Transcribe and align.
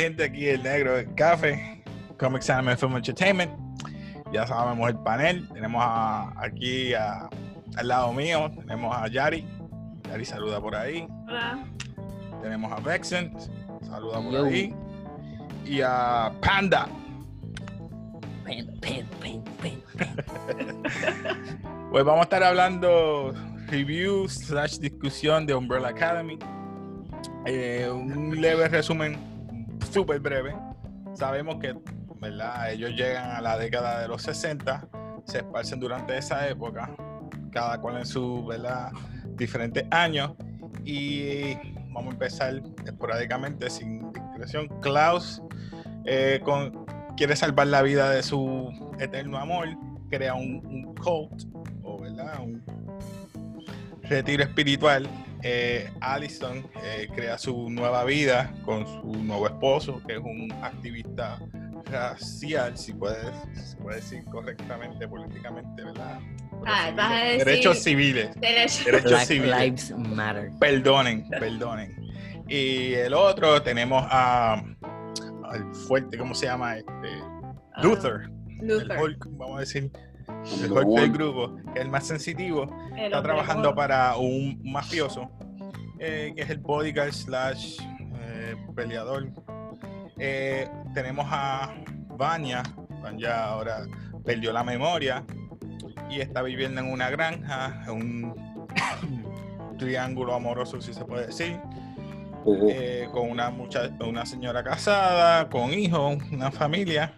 Gente, 0.00 0.24
aquí 0.24 0.48
el 0.48 0.62
negro 0.62 0.94
del 0.96 1.14
café, 1.14 1.82
Comic 2.18 2.48
Anime 2.48 2.74
Film 2.74 2.96
Entertainment. 2.96 3.52
Ya 4.32 4.46
sabemos 4.46 4.88
el 4.88 4.96
panel. 5.00 5.46
Tenemos 5.52 5.82
a- 5.84 6.32
aquí 6.42 6.94
a- 6.94 7.28
al 7.76 7.86
lado 7.86 8.10
mío, 8.14 8.50
tenemos 8.56 8.96
a 8.96 9.08
Yari. 9.08 9.46
Yari 10.08 10.24
saluda 10.24 10.58
por 10.58 10.74
ahí. 10.74 11.06
Hola. 11.28 11.66
Tenemos 12.40 12.72
a 12.72 12.80
Vexen, 12.80 13.36
saluda 13.82 14.22
por 14.22 14.32
Yo. 14.32 14.44
ahí. 14.46 14.74
Y 15.66 15.82
a 15.82 16.32
Panda. 16.40 16.88
Pen. 18.80 18.80
Pues 21.90 22.04
vamos 22.04 22.20
a 22.20 22.22
estar 22.22 22.42
hablando 22.42 23.34
review 23.66 24.26
slash 24.30 24.78
discusión 24.78 25.44
de 25.44 25.54
Umbrella 25.54 25.88
Academy. 25.88 26.38
Eh, 27.44 27.86
un 27.92 28.40
leve 28.40 28.66
resumen 28.68 29.18
súper 29.90 30.20
breve. 30.20 30.54
Sabemos 31.14 31.56
que 31.60 31.74
¿verdad? 32.20 32.70
ellos 32.72 32.90
llegan 32.92 33.30
a 33.30 33.40
la 33.40 33.58
década 33.58 34.00
de 34.00 34.08
los 34.08 34.22
60, 34.22 34.88
se 35.24 35.38
esparcen 35.38 35.80
durante 35.80 36.16
esa 36.16 36.48
época, 36.48 36.90
cada 37.50 37.78
cual 37.80 37.98
en 37.98 38.06
sus 38.06 38.44
diferentes 39.36 39.84
años. 39.90 40.32
Y 40.84 41.54
vamos 41.92 42.06
a 42.06 42.10
empezar 42.12 42.62
esporádicamente, 42.86 43.68
sin 43.70 44.12
discreción. 44.12 44.68
Klaus 44.80 45.42
eh, 46.04 46.40
con- 46.44 46.86
quiere 47.16 47.36
salvar 47.36 47.66
la 47.66 47.82
vida 47.82 48.10
de 48.10 48.22
su 48.22 48.70
eterno 48.98 49.38
amor, 49.38 49.68
crea 50.08 50.34
un, 50.34 50.64
un 50.66 50.94
cult, 50.94 51.42
o 51.82 51.98
¿verdad? 52.00 52.40
un 52.40 52.62
retiro 54.02 54.42
espiritual. 54.42 55.06
Eh, 55.42 55.90
Allison 56.00 56.66
eh, 56.82 57.08
crea 57.14 57.38
su 57.38 57.70
nueva 57.70 58.04
vida 58.04 58.52
con 58.64 58.86
su 58.86 59.22
nuevo 59.22 59.46
esposo, 59.46 60.00
que 60.06 60.14
es 60.14 60.18
un 60.18 60.52
activista 60.62 61.38
racial, 61.86 62.76
si 62.76 62.92
puede, 62.92 63.16
si 63.54 63.60
se 63.62 63.76
puede 63.78 63.96
decir 63.96 64.24
correctamente, 64.26 65.08
políticamente, 65.08 65.82
¿verdad? 65.82 66.20
Ah, 66.66 66.92
vas 66.94 67.10
a 67.12 67.24
decir- 67.24 67.44
Derechos 67.44 67.78
civiles. 67.82 68.34
Derecho. 68.40 68.84
Derechos 68.84 69.10
Black 69.10 69.26
civiles. 69.26 69.58
Lives 69.60 69.90
Matter. 69.98 70.50
Perdonen, 70.60 71.28
perdonen. 71.30 71.96
Y 72.48 72.92
el 72.94 73.14
otro 73.14 73.62
tenemos 73.62 74.04
a 74.10 74.62
al 75.44 75.74
fuerte, 75.88 76.16
¿cómo 76.18 76.34
se 76.34 76.46
llama? 76.46 76.76
Este, 76.76 76.92
Ah, 77.72 77.82
Luther, 77.82 78.28
Luther. 78.60 78.98
Hulk, 79.00 79.26
vamos 79.30 79.56
a 79.56 79.60
decir, 79.60 79.90
el 80.44 80.68
del 81.00 81.12
grupo, 81.12 81.56
que 81.72 81.78
es 81.80 81.84
el 81.84 81.90
más 81.90 82.06
sensitivo, 82.06 82.66
El 82.96 83.06
está 83.06 83.22
trabajando 83.22 83.74
para 83.74 84.16
un 84.16 84.60
mafioso, 84.64 85.30
eh, 85.98 86.32
que 86.34 86.42
es 86.42 86.50
el 86.50 86.58
bodyguard 86.58 87.12
slash 87.12 87.78
eh, 88.20 88.56
peleador. 88.74 89.30
Eh, 90.18 90.68
tenemos 90.94 91.26
a 91.30 91.74
Vanya, 92.16 92.62
Vanya 93.02 93.44
ahora 93.44 93.86
perdió 94.24 94.52
la 94.52 94.62
memoria 94.64 95.24
y 96.10 96.20
está 96.20 96.42
viviendo 96.42 96.80
en 96.80 96.90
una 96.92 97.08
granja, 97.10 97.82
en 97.86 97.90
un 97.92 98.34
triángulo 99.78 100.34
amoroso, 100.34 100.80
si 100.80 100.92
se 100.92 101.04
puede 101.04 101.26
decir, 101.28 101.58
eh, 102.70 103.08
con 103.12 103.30
una, 103.30 103.50
mucha- 103.50 103.90
una 104.06 104.24
señora 104.26 104.62
casada, 104.64 105.48
con 105.48 105.72
hijos, 105.72 106.18
una 106.32 106.50
familia. 106.50 107.14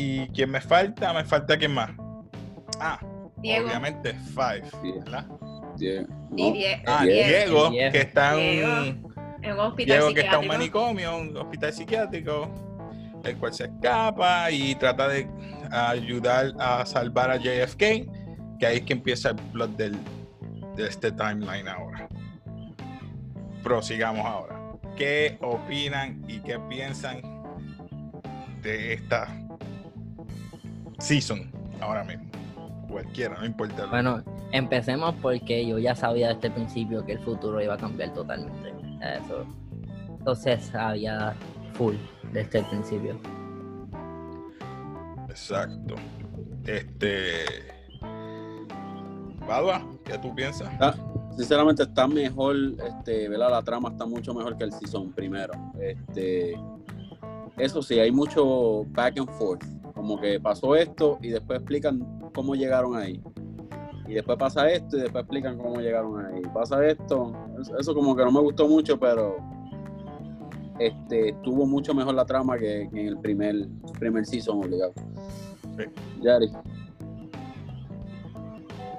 ¿Y 0.00 0.28
quién 0.28 0.50
me 0.50 0.60
falta? 0.60 1.12
Me 1.12 1.24
falta 1.24 1.56
quién 1.58 1.72
más. 1.74 1.90
Ah, 2.80 3.00
Diego. 3.38 3.66
obviamente 3.66 4.14
Five, 4.14 4.62
Diego. 4.82 5.00
¿verdad? 5.00 5.26
Yeah. 5.76 6.02
Y 6.36 6.48
No. 6.48 6.52
Die- 6.52 6.82
Ah, 6.86 7.04
Diego. 7.04 7.26
Diego, 7.28 7.70
Diego. 7.70 7.92
que 7.92 7.98
está 8.00 8.34
en 8.34 8.40
Diego. 8.56 8.70
un, 8.72 9.14
En 9.44 9.52
un 9.52 9.60
hospital 9.60 9.98
Diego 9.98 10.14
que 10.14 10.20
está 10.20 10.36
en 10.36 10.38
un 10.38 10.42
psiquiátrico. 10.44 10.52
manicomio, 10.52 11.16
un 11.18 11.36
hospital 11.36 11.72
psiquiátrico, 11.72 12.50
el 13.24 13.36
cual 13.38 13.52
se 13.54 13.64
escapa 13.64 14.50
y 14.52 14.74
trata 14.76 15.08
de 15.08 15.28
ayudar 15.70 16.52
a 16.60 16.84
salvar 16.86 17.30
a 17.30 17.36
JFK, 17.36 17.78
que 18.58 18.66
ahí 18.66 18.76
es 18.78 18.82
que 18.82 18.92
empieza 18.92 19.30
el 19.30 19.36
plot 19.36 19.76
del, 19.76 19.96
de 20.76 20.86
este 20.86 21.10
timeline 21.12 21.66
ahora. 21.68 22.08
Prosigamos 23.62 24.24
ahora. 24.24 24.60
¿Qué 24.96 25.38
opinan 25.40 26.24
y 26.28 26.40
qué 26.40 26.58
piensan 26.68 27.20
de 28.62 28.94
esta 28.94 29.28
season 30.98 31.50
ahora 31.80 32.04
mismo? 32.04 32.24
Cualquiera, 32.88 33.36
no 33.38 33.46
importa. 33.46 33.86
Bueno, 33.86 34.22
empecemos 34.52 35.14
porque 35.20 35.66
yo 35.66 35.78
ya 35.78 35.94
sabía 35.94 36.34
desde 36.34 36.48
el 36.48 36.54
principio 36.54 37.04
que 37.04 37.12
el 37.12 37.18
futuro 37.20 37.60
iba 37.60 37.74
a 37.74 37.78
cambiar 37.78 38.12
totalmente. 38.14 38.72
Eso. 39.02 39.46
Entonces 40.18 40.64
sabía 40.64 41.34
full 41.74 41.96
desde 42.32 42.60
el 42.60 42.64
principio. 42.66 43.18
Exacto. 45.28 45.94
Este. 46.66 47.44
Badua, 49.46 49.86
¿qué 50.04 50.18
tú 50.18 50.34
piensas? 50.34 50.68
Ah, 50.80 50.94
sinceramente 51.34 51.84
está 51.84 52.06
mejor, 52.06 52.56
este, 52.86 53.28
¿verdad? 53.28 53.50
La 53.50 53.62
trama 53.62 53.90
está 53.90 54.04
mucho 54.04 54.34
mejor 54.34 54.58
que 54.58 54.64
el 54.64 54.72
season 54.72 55.12
primero. 55.12 55.54
Este, 55.80 56.54
eso 57.56 57.82
sí, 57.82 57.98
hay 57.98 58.10
mucho 58.10 58.84
back 58.90 59.18
and 59.18 59.30
forth. 59.38 59.64
Como 60.08 60.22
que 60.22 60.40
pasó 60.40 60.74
esto 60.74 61.18
y 61.20 61.28
después 61.28 61.58
explican 61.58 62.30
cómo 62.32 62.54
llegaron 62.54 62.96
ahí. 62.96 63.22
Y 64.06 64.14
después 64.14 64.38
pasa 64.38 64.70
esto 64.70 64.96
y 64.96 65.00
después 65.02 65.22
explican 65.22 65.58
cómo 65.58 65.82
llegaron 65.82 66.24
ahí. 66.24 66.40
Pasa 66.54 66.82
esto. 66.86 67.34
Eso, 67.78 67.94
como 67.94 68.16
que 68.16 68.24
no 68.24 68.32
me 68.32 68.40
gustó 68.40 68.66
mucho, 68.66 68.98
pero 68.98 69.36
este, 70.78 71.28
estuvo 71.28 71.66
mucho 71.66 71.92
mejor 71.92 72.14
la 72.14 72.24
trama 72.24 72.56
que, 72.56 72.88
que 72.90 73.00
en 73.02 73.08
el 73.08 73.18
primer, 73.18 73.68
primer 73.98 74.24
season 74.24 74.64
obligado. 74.64 74.94
Sí. 75.76 75.84
Yari. 76.22 76.50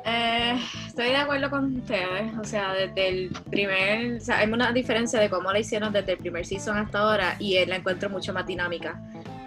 Eh, 0.06 0.59
estoy 0.86 1.08
de 1.08 1.18
acuerdo 1.18 1.50
con 1.50 1.75
ustedes. 1.75 2.38
O 2.40 2.44
sea, 2.44 2.74
desde 2.74 3.08
el 3.08 3.31
primer. 3.50 4.18
O 4.18 4.19
sea, 4.19 4.38
hay 4.38 4.52
una 4.52 4.72
diferencia 4.72 5.19
de 5.19 5.28
cómo 5.28 5.52
la 5.52 5.58
hicieron 5.58 5.92
desde 5.92 6.12
el 6.12 6.18
primer 6.19 6.46
season 6.46 6.78
hasta 6.78 7.00
ahora 7.00 7.36
y 7.40 7.56
él 7.56 7.69
la 7.69 7.78
encuentro 7.78 8.12
mucho 8.12 8.31
más 8.31 8.46
dinámica. 8.46 9.02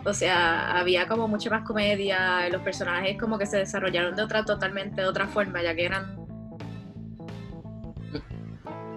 O 0.05 0.13
sea, 0.13 0.79
había 0.79 1.07
como 1.07 1.29
mucha 1.29 1.49
más 1.51 1.63
comedia, 1.65 2.49
los 2.51 2.63
personajes 2.63 3.17
como 3.19 3.39
que 3.39 3.47
se 3.47 3.59
desarrollaron 3.59 4.17
de 4.17 4.23
otra, 4.23 4.45
totalmente 4.45 5.01
de 5.03 5.07
otra 5.07 5.29
forma, 5.29 5.63
ya 5.63 5.75
que 5.75 5.85
eran 5.87 6.17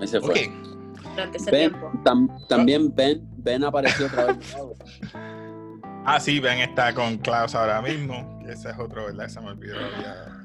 Ahí 0.01 0.07
se 0.07 0.19
fue. 0.19 0.31
Ok. 0.33 1.11
durante 1.15 1.37
ese 1.37 1.51
Ben, 1.51 1.69
tiempo. 1.71 1.91
tam- 2.03 2.47
también 2.47 2.93
Ben, 2.93 3.21
Ben 3.37 3.63
apareció 3.63 4.07
otra 4.07 4.25
vez. 4.33 4.55
Ah, 6.07 6.19
sí, 6.19 6.39
Ben 6.39 6.59
está 6.59 6.93
con 6.93 7.17
Klaus 7.17 7.55
ahora 7.55 7.81
mismo. 7.81 8.39
Ese 8.47 8.69
es 8.69 8.77
otro, 8.77 9.05
¿verdad? 9.07 9.27
Se 9.27 9.41
me 9.41 9.47
olvidó, 9.49 9.75
había 9.75 10.43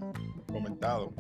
comentado. 0.51 1.13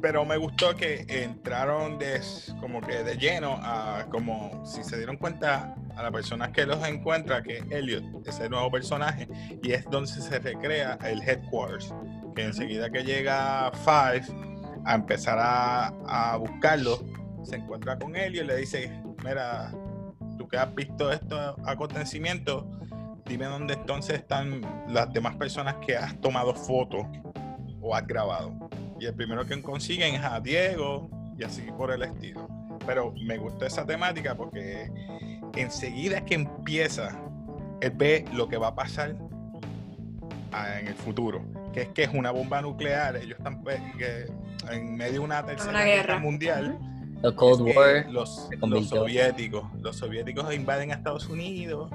Pero 0.00 0.24
me 0.24 0.36
gustó 0.36 0.74
que 0.74 1.04
entraron 1.08 1.98
de, 1.98 2.20
como 2.60 2.80
que 2.80 3.02
de 3.02 3.16
lleno 3.16 3.58
a 3.62 4.06
como 4.10 4.64
si 4.64 4.82
se 4.82 4.96
dieron 4.96 5.16
cuenta 5.16 5.74
a 5.96 6.02
la 6.02 6.10
persona 6.10 6.52
que 6.52 6.64
los 6.64 6.86
encuentra, 6.86 7.42
que 7.42 7.58
es 7.58 7.64
Elliot, 7.70 8.26
ese 8.26 8.48
nuevo 8.48 8.70
personaje, 8.70 9.28
y 9.62 9.72
es 9.72 9.84
donde 9.90 10.10
se 10.10 10.38
recrea 10.38 10.98
el 11.04 11.20
headquarters. 11.22 11.94
Que 12.34 12.44
enseguida 12.44 12.88
que 12.90 13.04
llega 13.04 13.70
Five 13.84 14.24
a 14.84 14.94
empezar 14.94 15.38
a, 15.38 15.88
a 16.06 16.36
buscarlo, 16.36 17.04
se 17.42 17.56
encuentra 17.56 17.98
con 17.98 18.16
Elliot 18.16 18.44
y 18.44 18.46
le 18.46 18.56
dice, 18.56 19.02
mira, 19.24 19.72
tú 20.38 20.48
que 20.48 20.56
has 20.56 20.74
visto 20.74 21.12
estos 21.12 21.56
acontecimientos, 21.66 22.64
dime 23.26 23.46
dónde 23.46 23.74
entonces 23.74 24.16
están 24.16 24.62
las 24.88 25.12
demás 25.12 25.36
personas 25.36 25.76
que 25.86 25.96
has 25.96 26.18
tomado 26.20 26.54
fotos 26.54 27.06
o 27.82 27.94
has 27.94 28.06
grabado. 28.06 28.69
Y 29.00 29.06
el 29.06 29.14
primero 29.14 29.46
que 29.46 29.60
consiguen 29.62 30.14
es 30.14 30.22
a 30.22 30.38
Diego 30.40 31.10
y 31.38 31.42
así 31.44 31.62
por 31.76 31.90
el 31.90 32.02
estilo. 32.02 32.46
Pero 32.86 33.12
me 33.24 33.38
gustó 33.38 33.64
esa 33.66 33.84
temática 33.86 34.34
porque 34.36 34.90
enseguida 35.56 36.24
que 36.24 36.34
empieza, 36.34 37.18
él 37.80 37.92
ve 37.96 38.24
lo 38.34 38.46
que 38.48 38.58
va 38.58 38.68
a 38.68 38.74
pasar 38.74 39.16
ah, 40.52 40.78
en 40.80 40.88
el 40.88 40.94
futuro, 40.94 41.42
que 41.72 41.82
es 41.82 41.88
que 41.88 42.02
es 42.04 42.10
una 42.12 42.30
bomba 42.30 42.60
nuclear. 42.60 43.16
Ellos 43.16 43.38
están 43.38 43.62
que 43.98 44.26
en 44.70 44.96
medio 44.96 45.12
de 45.14 45.18
una 45.20 45.44
tercera 45.44 45.70
Una 45.70 45.84
guerra 45.84 46.02
guerra. 46.02 46.18
mundial. 46.18 46.78
The 47.22 47.34
Cold 47.34 47.66
que 47.66 47.76
War. 47.76 48.06
los, 48.10 48.48
soviéticos, 48.88 49.64
los 49.82 49.96
soviéticos 49.96 50.54
invaden 50.54 50.90
a 50.90 50.94
Estados 50.94 51.28
Unidos, 51.28 51.90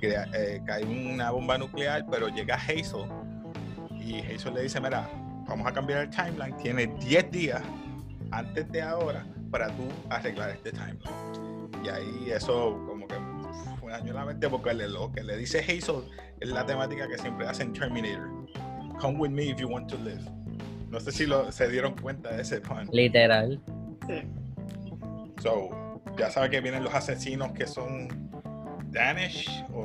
crea- 0.00 0.26
eh, 0.34 0.60
cae 0.66 0.84
una 0.84 1.30
bomba 1.30 1.56
nuclear, 1.56 2.04
pero 2.10 2.28
llega 2.28 2.56
Hazel 2.56 3.06
y 3.90 4.20
Hazel 4.20 4.52
le 4.52 4.62
dice, 4.62 4.78
mira, 4.80 5.08
vamos 5.48 5.66
a 5.66 5.72
cambiar 5.72 6.00
el 6.02 6.10
timeline, 6.10 6.56
tienes 6.58 6.88
10 7.04 7.30
días 7.30 7.62
antes 8.30 8.70
de 8.72 8.82
ahora 8.82 9.24
para 9.50 9.68
tú 9.68 9.84
arreglar 10.10 10.50
este 10.50 10.72
timeline. 10.72 11.70
Y 11.84 11.88
ahí 11.88 12.30
eso 12.32 12.82
como 12.86 13.06
que 13.06 13.14
fue 13.80 13.88
un 13.88 13.92
año 13.92 14.08
en 14.10 14.14
la 14.16 14.24
mente 14.24 14.48
porque 14.48 14.74
le- 14.74 14.88
lo 14.88 15.12
que 15.12 15.22
le 15.22 15.36
dice 15.36 15.60
Hazel 15.60 16.04
es 16.40 16.48
la 16.48 16.66
temática 16.66 17.06
que 17.08 17.16
siempre 17.18 17.46
hacen 17.46 17.72
Terminator. 17.72 18.28
Come 19.00 19.18
with 19.18 19.30
me 19.30 19.44
if 19.50 19.58
you 19.58 19.68
want 19.68 19.88
to 19.90 19.96
live. 19.98 20.22
No 20.90 20.98
sé 21.00 21.12
si 21.12 21.26
lo, 21.26 21.50
se 21.52 21.68
dieron 21.68 21.94
cuenta 21.96 22.34
de 22.34 22.42
ese 22.42 22.60
pun. 22.60 22.88
Literal. 22.92 23.60
Sí. 24.06 24.22
So, 25.42 26.00
ya 26.18 26.30
sabe 26.30 26.50
que 26.50 26.60
vienen 26.60 26.82
los 26.82 26.94
asesinos 26.94 27.52
que 27.52 27.66
son 27.66 28.08
Danish 28.90 29.48
o 29.74 29.82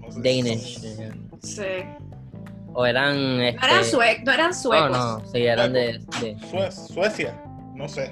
no 0.00 0.12
sé, 0.12 0.20
Danish. 0.22 0.78
Sí. 1.42 1.62
O 2.74 2.84
eran. 2.86 3.38
No 3.38 3.42
Este... 3.44 3.66
eran, 3.66 3.84
sue- 3.84 4.22
no 4.24 4.32
eran 4.32 4.48
No, 4.50 4.54
suecos. 4.54 4.90
no, 4.90 5.20
sí, 5.32 5.38
eran 5.46 5.72
de, 5.72 6.00
de- 6.20 6.36
Sue- 6.50 6.70
Suecia, 6.72 7.40
no 7.74 7.88
sé. 7.88 8.10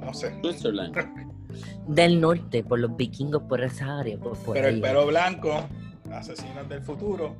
No 0.00 0.12
sé. 0.12 0.34
Switzerland. 0.42 0.96
del 1.86 2.20
norte, 2.20 2.62
por 2.64 2.78
los 2.78 2.96
vikingos, 2.96 3.42
por 3.44 3.62
esa 3.62 3.98
área. 4.00 4.16
Por, 4.18 4.36
por 4.38 4.54
Pero 4.54 4.68
ahí. 4.68 4.74
el 4.74 4.80
pelo 4.80 5.06
blanco, 5.06 5.64
asesinos 6.12 6.68
del 6.68 6.82
futuro. 6.82 7.36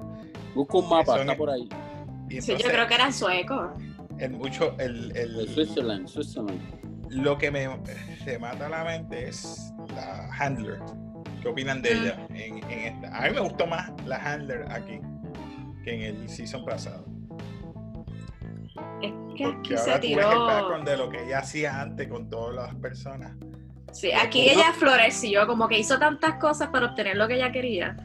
Busca 0.54 0.78
un 0.78 0.88
mapa, 0.88 1.20
está 1.20 1.36
por 1.36 1.50
ahí. 1.50 1.68
Y 2.28 2.40
Sí, 2.40 2.52
yo 2.58 2.68
creo 2.68 2.86
que 2.86 2.94
eran 2.94 3.12
suecos. 3.12 3.68
el 4.18 4.30
mucho, 4.32 4.74
el, 4.78 5.14
El 5.16 5.40
el, 5.40 5.48
Switzerland, 5.48 6.06
Switzerland. 6.08 6.60
lo 7.10 7.36
que 7.38 7.50
me 7.50 7.68
se 8.24 8.38
mata 8.38 8.68
la 8.68 8.84
mente 8.84 9.28
es 9.28 9.72
la 9.94 10.28
handler. 10.38 10.78
¿Qué 11.42 11.48
opinan 11.48 11.82
de 11.82 11.94
Mm. 11.94 11.98
ella 12.02 12.26
en, 12.30 12.70
en 12.70 12.94
esta? 12.94 13.16
A 13.18 13.22
mí 13.28 13.34
me 13.34 13.40
gustó 13.40 13.66
más 13.66 13.90
la 14.06 14.16
handler 14.16 14.64
aquí 14.70 15.00
que 15.82 15.94
en 15.94 16.16
el 16.22 16.28
season 16.28 16.64
pasado. 16.64 17.04
Es 19.02 19.12
que 19.36 19.44
aquí 19.44 19.68
Que 19.70 19.76
se 19.78 19.90
ahora 19.90 20.00
tú 20.00 20.06
ves 20.08 20.16
el 20.16 20.18
tiró. 20.18 20.46
background 20.46 20.88
de 20.88 20.96
lo 20.96 21.08
que 21.10 21.24
ella 21.26 21.38
hacía 21.40 21.80
antes 21.80 22.08
con 22.08 22.28
todas 22.30 22.54
las 22.54 22.74
personas. 22.76 23.32
Sí, 23.92 24.10
aquí 24.12 24.48
ella 24.48 24.72
floreció, 24.74 25.46
como 25.46 25.68
que 25.68 25.78
hizo 25.78 25.98
tantas 25.98 26.34
cosas 26.36 26.68
para 26.68 26.86
obtener 26.86 27.16
lo 27.16 27.28
que 27.28 27.34
ella 27.34 27.52
quería. 27.52 27.96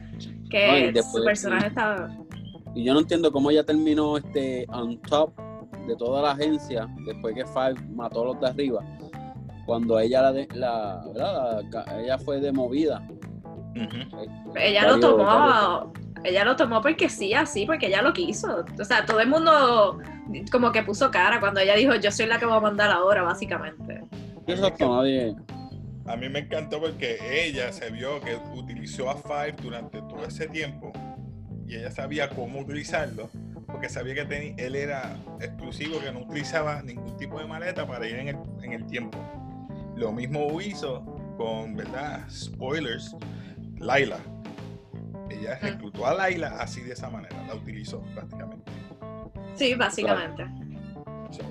Que 0.50 0.90
No, 0.92 1.00
y 1.00 1.02
su 1.02 1.24
personaje 1.24 1.68
estaba. 1.68 2.10
Y 2.74 2.84
yo 2.84 2.92
no 2.94 3.00
entiendo 3.00 3.32
cómo 3.32 3.50
ella 3.50 3.64
terminó 3.64 4.16
este 4.18 4.66
on 4.68 5.00
top 5.02 5.32
de 5.86 5.96
toda 5.96 6.20
la 6.22 6.32
agencia 6.32 6.86
después 7.06 7.34
que 7.34 7.46
Five 7.46 7.76
mató 7.94 8.22
a 8.22 8.24
los 8.26 8.40
de 8.40 8.48
arriba. 8.48 8.84
Cuando 9.64 9.98
ella 9.98 10.22
la, 10.22 10.32
de- 10.32 10.48
la, 10.54 11.02
¿verdad? 11.06 11.62
La- 11.62 11.70
ca- 11.84 12.00
ella 12.00 12.18
fue 12.18 12.40
demovida. 12.40 13.06
Este, 13.74 14.68
Ella 14.68 14.82
lo 14.96 14.98
varios- 14.98 15.16
varios- 15.16 15.92
tomó. 15.92 15.92
Ella 16.24 16.44
lo 16.44 16.56
tomó 16.56 16.80
porque 16.82 17.08
sí, 17.08 17.32
así, 17.34 17.64
porque 17.66 17.86
ella 17.86 18.02
lo 18.02 18.12
quiso. 18.12 18.64
O 18.78 18.84
sea, 18.84 19.04
todo 19.06 19.20
el 19.20 19.28
mundo 19.28 19.98
como 20.50 20.72
que 20.72 20.82
puso 20.82 21.10
cara 21.10 21.40
cuando 21.40 21.60
ella 21.60 21.74
dijo, 21.74 21.94
yo 21.94 22.10
soy 22.10 22.26
la 22.26 22.38
que 22.38 22.46
voy 22.46 22.56
a 22.56 22.60
mandar 22.60 22.90
ahora, 22.90 23.22
básicamente. 23.22 24.02
Exacto, 24.46 24.96
nadie. 24.96 25.34
A 26.06 26.16
mí 26.16 26.28
me 26.28 26.40
encantó 26.40 26.80
porque 26.80 27.18
ella 27.46 27.70
se 27.72 27.90
vio 27.90 28.20
que 28.20 28.34
utilizó 28.54 29.10
a 29.10 29.16
Five 29.16 29.56
durante 29.62 29.98
todo 30.00 30.24
ese 30.26 30.48
tiempo 30.48 30.92
y 31.66 31.76
ella 31.76 31.90
sabía 31.90 32.30
cómo 32.30 32.60
utilizarlo 32.60 33.28
porque 33.66 33.90
sabía 33.90 34.14
que 34.14 34.26
teni- 34.26 34.54
él 34.58 34.74
era 34.74 35.18
exclusivo, 35.40 36.00
que 36.00 36.10
no 36.10 36.20
utilizaba 36.20 36.80
ningún 36.82 37.16
tipo 37.18 37.38
de 37.38 37.46
maleta 37.46 37.86
para 37.86 38.06
ir 38.08 38.14
en 38.16 38.28
el, 38.28 38.36
en 38.62 38.72
el 38.72 38.86
tiempo. 38.86 39.18
Lo 39.94 40.10
mismo 40.10 40.58
hizo 40.62 41.04
con, 41.36 41.76
¿verdad? 41.76 42.24
Spoilers, 42.30 43.14
Laila. 43.78 44.16
Ella 45.40 45.58
reclutó 45.60 46.06
a 46.06 46.14
Laila 46.14 46.56
así 46.60 46.80
de 46.82 46.92
esa 46.92 47.08
manera, 47.10 47.36
la 47.46 47.54
utilizó 47.54 48.00
prácticamente. 48.14 48.70
Sí, 49.54 49.74
básicamente. 49.74 50.44
So, 51.30 51.42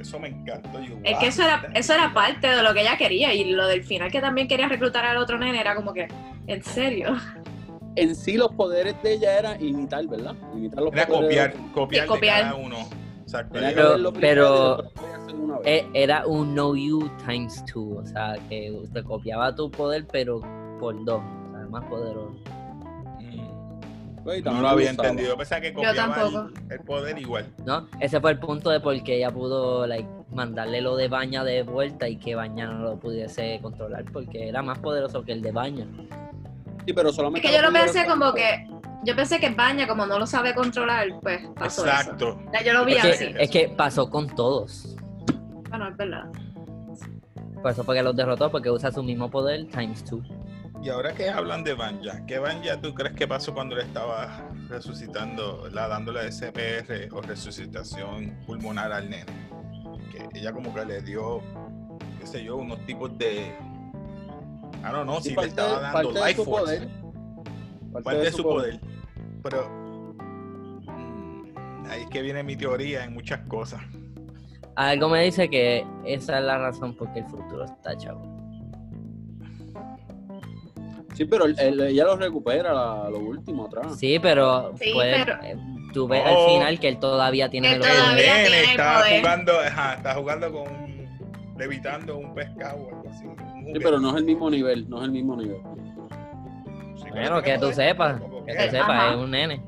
eso 0.00 0.18
me 0.18 0.28
encantó. 0.28 0.80
Yo, 0.80 0.94
Es 1.04 1.18
que 1.18 1.26
eso 1.28 1.42
era, 1.42 1.68
eso 1.74 1.94
era 1.94 2.12
parte 2.12 2.46
de 2.48 2.62
lo 2.62 2.72
que 2.74 2.82
ella 2.82 2.96
quería 2.96 3.32
y 3.34 3.44
lo 3.52 3.66
del 3.66 3.84
final 3.84 4.10
que 4.10 4.20
también 4.20 4.48
quería 4.48 4.68
reclutar 4.68 5.04
al 5.04 5.16
otro 5.16 5.38
nene 5.38 5.60
era 5.60 5.74
como 5.74 5.92
que, 5.92 6.08
¿en 6.46 6.62
serio? 6.62 7.16
En 7.96 8.14
sí, 8.14 8.36
los 8.36 8.52
poderes 8.52 8.94
de 9.02 9.14
ella 9.14 9.38
era 9.38 9.56
imitar, 9.60 10.06
¿verdad? 10.06 10.34
Imitar 10.54 10.82
los 10.82 10.92
Era 10.92 11.06
copiar, 11.06 11.54
de- 11.54 11.72
copiar, 11.72 12.06
cada 12.42 12.54
uno. 12.54 12.76
Exacto. 13.22 13.58
Era 13.58 13.70
Pero- 13.74 14.12
pero-. 14.12 14.92
E- 15.64 15.86
Era 15.94 16.26
un 16.26 16.54
no 16.54 16.76
you 16.76 17.08
times 17.26 17.64
two, 17.64 17.96
o 17.98 18.04
sea, 18.04 18.34
que 18.50 18.70
usted 18.70 19.02
copiaba 19.04 19.54
tu 19.54 19.70
poder, 19.70 20.06
pero 20.12 20.40
por 20.78 21.02
dos, 21.04 21.22
o 21.22 21.52
sea, 21.56 21.66
más 21.70 21.84
poderoso. 21.86 22.34
Pues, 24.26 24.44
No 24.44 24.60
lo 24.60 24.68
había 24.68 24.90
entendido. 24.90 25.28
Yo 25.30 25.36
pensaba 25.36 25.60
que 25.60 25.72
copiaba 25.72 25.94
tampoco. 25.94 26.50
el, 26.68 26.72
el 26.72 26.80
poder 26.80 27.16
igual. 27.18 27.46
¿No? 27.64 27.88
Ese 28.00 28.20
fue 28.20 28.32
el 28.32 28.40
punto 28.40 28.70
de 28.70 28.80
por 28.80 29.00
qué 29.04 29.18
ella 29.18 29.30
pudo 29.30 29.86
like, 29.86 30.08
mandarle 30.32 30.80
lo 30.80 30.96
de 30.96 31.06
Baña 31.06 31.44
de 31.44 31.62
vuelta 31.62 32.08
y 32.08 32.16
que 32.16 32.34
Baña 32.34 32.66
no 32.66 32.80
lo 32.80 32.96
pudiese 32.98 33.60
controlar, 33.62 34.04
porque 34.12 34.48
era 34.48 34.62
más 34.62 34.78
poderoso 34.80 35.22
que 35.24 35.30
el 35.32 35.42
de 35.42 35.52
Baña. 35.52 35.86
Sí, 36.84 36.92
pero 36.92 37.10
Es 37.10 37.14
solamente 37.14 37.46
que 37.48 37.54
yo 37.54 37.62
lo 37.62 37.72
pensé 37.72 38.04
como 38.06 38.34
que, 38.34 38.68
yo 39.04 39.14
pensé 39.14 39.38
que 39.38 39.50
Baña, 39.50 39.86
como 39.86 40.06
no 40.06 40.18
lo 40.18 40.26
sabe 40.26 40.54
controlar, 40.54 41.06
pues 41.22 41.42
pasó 41.54 41.86
eso. 41.86 41.94
Exacto. 41.96 42.40
O 42.46 42.50
sea, 42.50 42.62
yo 42.64 42.72
lo 42.72 42.84
vi 42.84 42.94
Es 42.94 43.04
así. 43.04 43.32
que, 43.32 43.42
es 43.44 43.50
que 43.50 43.68
pasó 43.68 44.10
con 44.10 44.26
todos. 44.34 44.96
Bueno, 45.70 45.88
es 45.88 45.96
verdad. 45.96 46.24
Por 47.62 47.70
eso 47.70 47.84
fue 47.84 47.94
que 47.96 48.02
los 48.02 48.14
derrotó, 48.16 48.50
porque 48.50 48.70
usa 48.70 48.90
su 48.90 49.02
mismo 49.02 49.30
poder 49.30 49.66
times 49.68 50.04
two. 50.04 50.20
Y 50.86 50.88
ahora 50.88 51.12
que 51.12 51.28
hablan 51.28 51.64
de 51.64 51.74
Banja, 51.74 52.24
¿qué 52.26 52.38
Banja 52.38 52.80
tú 52.80 52.94
crees 52.94 53.12
que 53.16 53.26
pasó 53.26 53.52
cuando 53.52 53.74
le 53.74 53.82
estaba 53.82 54.48
resucitando, 54.68 55.68
la, 55.72 55.88
dándole 55.88 56.30
SPR 56.30 57.08
o 57.10 57.20
resucitación 57.22 58.38
pulmonar 58.46 58.92
al 58.92 59.10
nene? 59.10 59.26
Que 60.12 60.38
ella 60.38 60.52
como 60.52 60.72
que 60.72 60.84
le 60.84 61.02
dio, 61.02 61.42
qué 62.20 62.26
sé 62.28 62.44
yo, 62.44 62.58
unos 62.58 62.86
tipos 62.86 63.18
de... 63.18 63.46
I 64.78 64.92
don't 64.92 65.02
know, 65.02 65.20
Sí, 65.20 65.30
si 65.30 65.34
le 65.34 65.48
estaba 65.48 65.80
dando 65.80 65.92
parte 65.92 66.20
de 66.20 66.24
life 66.24 66.36
su 66.36 66.44
force. 66.44 66.78
poder. 66.78 68.02
parte 68.04 68.20
de 68.20 68.30
su 68.30 68.42
poder. 68.44 68.80
Pero 69.42 69.68
mm, 70.86 71.86
ahí 71.90 72.02
es 72.02 72.10
que 72.10 72.22
viene 72.22 72.44
mi 72.44 72.54
teoría 72.54 73.02
en 73.02 73.12
muchas 73.12 73.40
cosas. 73.48 73.80
Algo 74.76 75.08
me 75.08 75.24
dice 75.24 75.50
que 75.50 75.84
esa 76.04 76.38
es 76.38 76.44
la 76.44 76.58
razón 76.58 76.94
por 76.94 77.12
qué 77.12 77.18
el 77.18 77.26
futuro 77.26 77.64
está 77.64 77.96
chavo. 77.96 78.35
Sí, 81.16 81.24
pero 81.24 81.46
él- 81.46 81.56
él- 81.58 81.80
ella 81.80 82.04
lo 82.04 82.16
recupera 82.16 82.72
la- 82.74 83.08
lo 83.10 83.18
último 83.18 83.66
atrás. 83.66 83.98
Sí, 83.98 84.18
pero, 84.18 84.72
Sí, 84.78 84.92
puede- 84.92 85.24
pero- 85.24 85.42
eh, 85.42 85.56
tú 85.94 86.06
ves 86.06 86.22
Oh. 86.26 86.28
al 86.28 86.50
final 86.52 86.78
que 86.80 86.88
él 86.88 86.98
todavía 86.98 87.48
tiene 87.48 87.68
Que 87.68 87.74
el 87.76 87.80
todavía 87.80 88.02
poder. 88.04 88.16
nene 88.16 88.42
tiene 88.48 88.58
el 88.64 88.70
está 88.70 88.98
poder. 88.98 89.20
jugando, 89.20 89.52
ajá, 89.60 89.94
está 89.94 90.14
jugando 90.14 90.52
con 90.52 90.66
levitando 91.58 92.18
un 92.18 92.34
pescado 92.34 92.76
o 92.82 92.88
algo 92.88 93.04
así. 93.10 93.24
un 93.24 93.36
Sí, 93.72 93.80
pero 93.82 93.98
no 93.98 94.10
es 94.10 94.16
el 94.16 94.24
mismo 94.24 94.50
nivel, 94.50 94.88
no 94.90 94.98
es 94.98 95.04
el 95.04 95.10
mismo 95.10 95.36
nivel. 95.36 95.56
Sí, 96.96 97.06
Bueno, 97.10 97.40
que 97.42 97.58
tú 97.58 97.72
sepas, 97.72 98.20
que 98.46 98.54
tú 98.54 98.70
sepas, 98.70 99.12
es 99.12 99.16
un 99.16 99.30
nene. 99.30 99.62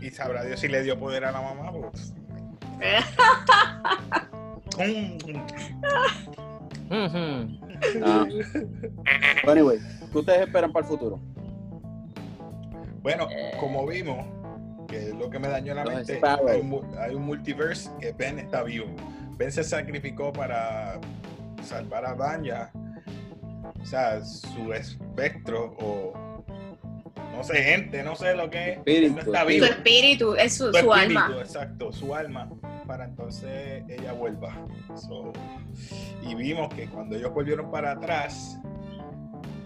Y, 0.00 0.06
y 0.06 0.10
sabrá 0.10 0.44
Dios 0.44 0.60
si 0.60 0.68
le 0.68 0.82
dio 0.84 0.96
poder 0.98 1.24
a 1.24 1.32
la 1.32 1.40
mamá. 1.42 1.72
Pues. 1.72 2.14
Mm. 4.78 5.18
Ah. 8.04 8.26
But 9.44 9.50
anyway, 9.56 9.78
¿qué 10.12 10.18
ustedes 10.18 10.40
esperan 10.46 10.72
para 10.72 10.84
el 10.86 10.90
futuro? 10.90 11.20
Bueno, 13.02 13.26
Eh. 13.30 13.52
como 13.58 13.86
vimos, 13.86 14.26
que 14.88 15.08
es 15.08 15.14
lo 15.14 15.30
que 15.30 15.38
me 15.38 15.48
dañó 15.48 15.74
la 15.74 15.84
mente, 15.84 16.20
hay 16.22 16.60
un, 16.60 16.80
hay 16.98 17.14
un 17.14 17.22
multiverse 17.22 17.90
que 18.00 18.12
Ben 18.12 18.38
está 18.38 18.62
vivo. 18.62 18.86
Ben 19.36 19.50
se 19.50 19.64
sacrificó 19.64 20.32
para 20.32 21.00
salvar 21.62 22.04
a 22.04 22.14
Banya. 22.14 22.70
O 23.80 23.84
sea, 23.86 24.22
su 24.22 24.72
espectro 24.74 25.74
o 25.80 26.12
no 27.34 27.42
sé, 27.44 27.62
gente, 27.62 28.02
no 28.02 28.14
sé 28.16 28.34
lo 28.34 28.50
que 28.50 28.72
es. 28.72 28.76
no 28.76 28.80
Espíritu, 28.82 29.18
está 29.18 29.42
Su 29.44 29.64
espíritu, 29.64 30.34
es 30.34 30.52
su, 30.52 30.66
Su 30.66 30.72
su 30.72 30.76
espíritu, 30.76 30.92
alma. 30.92 31.36
Exacto, 31.40 31.92
su 31.92 32.14
alma, 32.14 32.50
para 32.90 33.04
entonces 33.04 33.84
ella 33.88 34.12
vuelva. 34.12 34.52
So, 34.96 35.32
y 36.28 36.34
vimos 36.34 36.74
que 36.74 36.88
cuando 36.88 37.14
ellos 37.14 37.32
volvieron 37.32 37.70
para 37.70 37.92
atrás, 37.92 38.58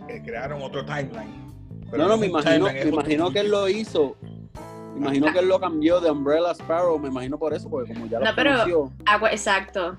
eh, 0.09 0.21
crearon 0.23 0.61
otro 0.61 0.85
timeline. 0.85 1.51
Pero 1.91 2.03
no, 2.03 2.09
no, 2.11 2.17
me 2.19 2.27
imagino, 2.27 2.67
me 2.67 2.83
imagino 2.83 3.31
que 3.31 3.39
él 3.41 3.51
lo 3.51 3.67
hizo. 3.67 4.15
Me 4.93 4.99
imagino 5.01 5.33
que 5.33 5.39
él 5.39 5.49
lo 5.49 5.59
cambió 5.59 6.03
de 6.03 6.11
Umbrella 6.11 6.51
Sparrow, 6.51 6.99
me 6.99 7.09
imagino 7.09 7.39
por 7.39 7.55
eso, 7.55 7.71
porque 7.71 7.95
como 7.95 8.05
ya 8.09 8.19
lo 8.19 8.27
No, 8.27 8.33
pero- 8.37 8.51
conoció. 8.53 8.93
Agua- 9.07 9.31
exacto. 9.33 9.97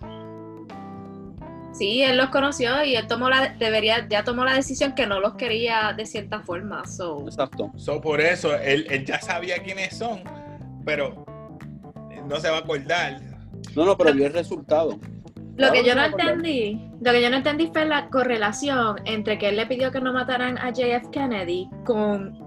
Sí, 1.74 2.04
él 2.04 2.18
los 2.18 2.30
conoció 2.30 2.84
y 2.86 2.96
él 2.96 3.08
tomó 3.08 3.28
la, 3.28 3.50
debería, 3.58 4.08
ya 4.08 4.24
tomó 4.24 4.46
la 4.46 4.54
decisión 4.54 4.94
que 4.94 5.08
no 5.08 5.20
los 5.20 5.34
quería 5.34 5.94
de 5.98 6.06
cierta 6.06 6.42
forma. 6.42 6.86
So, 6.86 7.24
Exacto. 7.26 7.72
So, 7.76 8.00
por 8.02 8.22
eso 8.22 8.56
él, 8.56 8.86
él 8.92 9.04
ya 9.04 9.20
sabía 9.20 9.64
quiénes 9.64 9.98
son, 9.98 10.22
pero 10.86 11.26
no 12.28 12.40
se 12.40 12.50
va 12.50 12.58
a 12.58 12.60
acordar. 12.62 13.20
No, 13.76 13.86
no, 13.86 13.98
pero 13.98 14.14
vio 14.14 14.28
el 14.28 14.34
resultado. 14.34 15.00
Lo 15.58 15.72
que 15.72 15.86
yo 15.86 15.96
no 15.96 16.04
entendí, 16.04 16.82
lo 17.02 17.12
que 17.12 17.22
yo 17.22 17.30
no 17.30 17.38
entendí 17.38 17.68
fue 17.72 17.86
la 17.86 18.10
correlación 18.10 18.98
entre 19.06 19.38
que 19.38 19.50
él 19.50 19.56
le 19.56 19.66
pidió 19.66 19.92
que 19.92 20.02
no 20.02 20.12
mataran 20.12 20.58
a 20.58 20.72
JF 20.72 21.10
Kennedy 21.12 21.70
con 21.86 22.38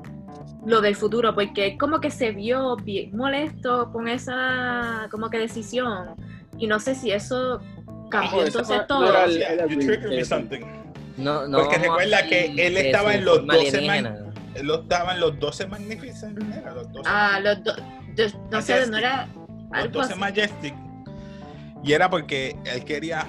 lo 0.66 0.82
del 0.82 0.94
futuro, 0.94 1.35
porque 1.35 1.66
él 1.68 1.78
como 1.78 2.00
que 2.00 2.11
se 2.11 2.32
vio 2.32 2.76
bien 2.76 3.16
molesto 3.16 3.90
con 3.92 4.08
esa 4.08 5.08
como 5.11 5.30
que 5.30 5.38
decisión 5.38 6.16
y 6.58 6.66
no 6.66 6.80
sé 6.80 6.94
si 6.94 7.11
eso 7.11 7.61
cambió 8.11 8.44
entonces 8.44 8.87
todo. 8.87 9.06
No, 11.16 11.49
no 11.49 11.58
Porque 11.58 11.78
recuerda 11.78 12.23
que 12.26 12.47
él 12.56 12.76
estaba 12.76 13.14
en 13.14 13.25
los 13.25 13.38
forma 13.38 13.54
12 13.54 13.68
alienígena. 13.78 14.16
Él 14.54 14.70
estaban 14.70 15.20
los 15.20 15.38
12 15.38 15.66
Magnificent, 15.66 16.54
era 16.54 16.75
los 16.75 16.92
12, 16.92 17.11
Ah, 17.11 17.40
los 17.42 17.62
dos, 17.64 17.76
dos- 18.16 18.37
no 18.50 18.61
sé, 18.62 18.87
no 18.88 18.97
era 18.99 19.28
los 19.70 19.84
algo 19.84 20.00
12 20.00 20.12
así. 20.12 20.20
Majestic. 20.20 20.75
Y 21.82 21.92
era 21.92 22.10
porque 22.10 22.56
él 22.64 22.84
quería 22.84 23.26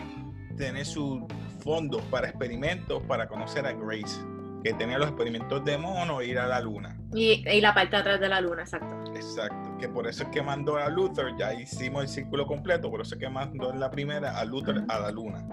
tener 0.58 0.86
sus 0.86 1.22
fondos 1.63 2.01
para 2.03 2.27
experimentos 2.27 3.01
para 3.03 3.27
conocer 3.27 3.65
a 3.65 3.74
Grace. 3.74 4.19
que 4.63 4.74
tenía 4.74 4.98
los 4.98 5.08
experimentos 5.08 5.63
de 5.63 5.77
mono 5.77 6.19
e 6.19 6.27
ir 6.27 6.39
a 6.39 6.46
la 6.46 6.60
luna. 6.60 6.98
Y, 7.13 7.48
y 7.50 7.62
la 7.62 7.74
parte 7.74 7.96
de 7.96 8.01
atrás 8.01 8.19
de 8.19 8.27
la 8.27 8.41
luna, 8.41 8.63
exacto. 8.63 9.13
Exacto, 9.15 9.77
que 9.77 9.88
por 9.88 10.05
eso 10.05 10.24
es 10.24 10.29
que 10.29 10.41
mandó 10.41 10.75
a 10.77 10.89
Luther, 10.89 11.34
ya 11.38 11.53
hicimos 11.53 12.03
el 12.03 12.10
círculo 12.10 12.46
completo, 12.46 12.91
por 12.91 13.00
eso 13.00 13.15
es 13.15 13.22
que 13.22 13.29
mandó 13.29 13.72
en 13.72 13.79
la 13.79 13.89
primera 13.89 14.38
a 14.38 14.43
Luther 14.43 14.84
a 14.89 15.00
la 15.00 15.12
luna. 15.12 15.46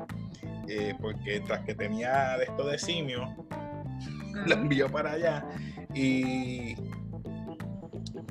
Eh, 0.68 0.94
porque 1.00 1.40
tras 1.40 1.60
que 1.60 1.76
tenía 1.76 2.36
de 2.38 2.44
esto 2.44 2.66
de 2.66 2.78
simio, 2.78 3.46
lo 4.46 4.54
envió 4.54 4.90
para 4.90 5.12
allá 5.12 5.46
y 5.94 6.74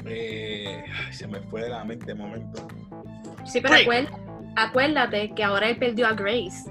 eh, 0.07 0.83
se 1.11 1.27
me 1.27 1.39
fue 1.41 1.63
de 1.63 1.69
la 1.69 1.83
mente 1.83 2.05
de 2.05 2.15
momento. 2.15 2.67
Sí, 3.45 3.59
pero 3.61 3.75
acuérdate, 3.75 4.15
acuérdate 4.55 5.31
que 5.35 5.43
ahora 5.43 5.69
él 5.69 5.77
perdió 5.77 6.07
a 6.07 6.13
Grace. 6.13 6.69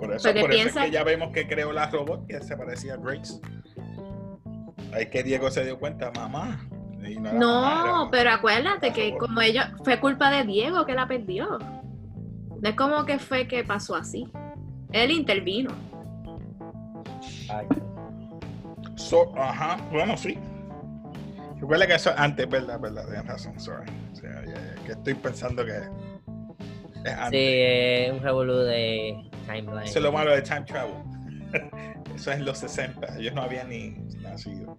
Por 0.00 0.12
eso, 0.14 0.28
por 0.30 0.36
eso 0.36 0.48
piensa- 0.48 0.80
es 0.80 0.86
que 0.86 0.90
ya 0.92 1.04
vemos 1.04 1.32
que 1.32 1.46
creó 1.46 1.72
la 1.72 1.86
robot 1.88 2.26
que 2.26 2.40
se 2.42 2.56
parecía 2.56 2.94
a 2.94 2.96
Grace. 2.96 3.34
Ahí 4.92 5.04
es 5.04 5.08
que 5.10 5.22
Diego 5.22 5.50
se 5.50 5.64
dio 5.64 5.78
cuenta, 5.78 6.10
mamá. 6.14 6.66
y 7.04 7.16
no 7.16 7.32
mamá, 7.32 8.08
pero 8.12 8.30
acuérdate 8.30 8.92
que 8.92 9.08
robot. 9.10 9.20
como 9.26 9.40
ellos, 9.40 9.64
fue 9.84 9.98
culpa 10.00 10.30
de 10.30 10.44
Diego 10.44 10.84
que 10.86 10.94
la 10.94 11.06
perdió. 11.08 11.58
No 11.58 12.68
es 12.68 12.74
como 12.76 13.04
que 13.04 13.18
fue 13.18 13.48
que 13.48 13.64
pasó 13.64 13.96
así. 13.96 14.28
Él 14.92 15.10
intervino. 15.10 15.70
Ay, 17.50 17.66
So- 18.96 19.32
ajá, 19.36 19.78
bueno, 19.90 20.16
sí. 20.16 20.38
Recuerda 21.62 21.86
que 21.86 21.94
eso 21.94 22.10
antes, 22.16 22.50
verdad, 22.50 22.80
verdad, 22.80 23.04
tienes 23.06 23.24
razón, 23.24 23.58
sorry. 23.60 23.86
O 24.12 24.16
sea, 24.16 24.44
ya- 24.44 24.52
ya, 24.52 24.84
que 24.84 24.92
estoy 24.92 25.14
pensando 25.14 25.64
que 25.64 25.70
es 25.70 25.84
Sí, 27.04 27.08
antes. 27.16 27.40
es 27.40 28.12
un 28.12 28.20
revolú 28.20 28.54
de 28.56 29.30
timeline. 29.46 29.84
Eso 29.84 29.98
es 30.00 30.02
lo 30.02 30.10
malo 30.10 30.32
de 30.34 30.42
time 30.42 30.62
travel. 30.62 30.94
eso 32.16 32.32
es 32.32 32.36
en 32.38 32.44
los 32.44 32.58
60, 32.58 33.16
ellos 33.16 33.32
no 33.32 33.42
habían 33.42 33.68
ni 33.68 33.90
nacido. 34.22 34.74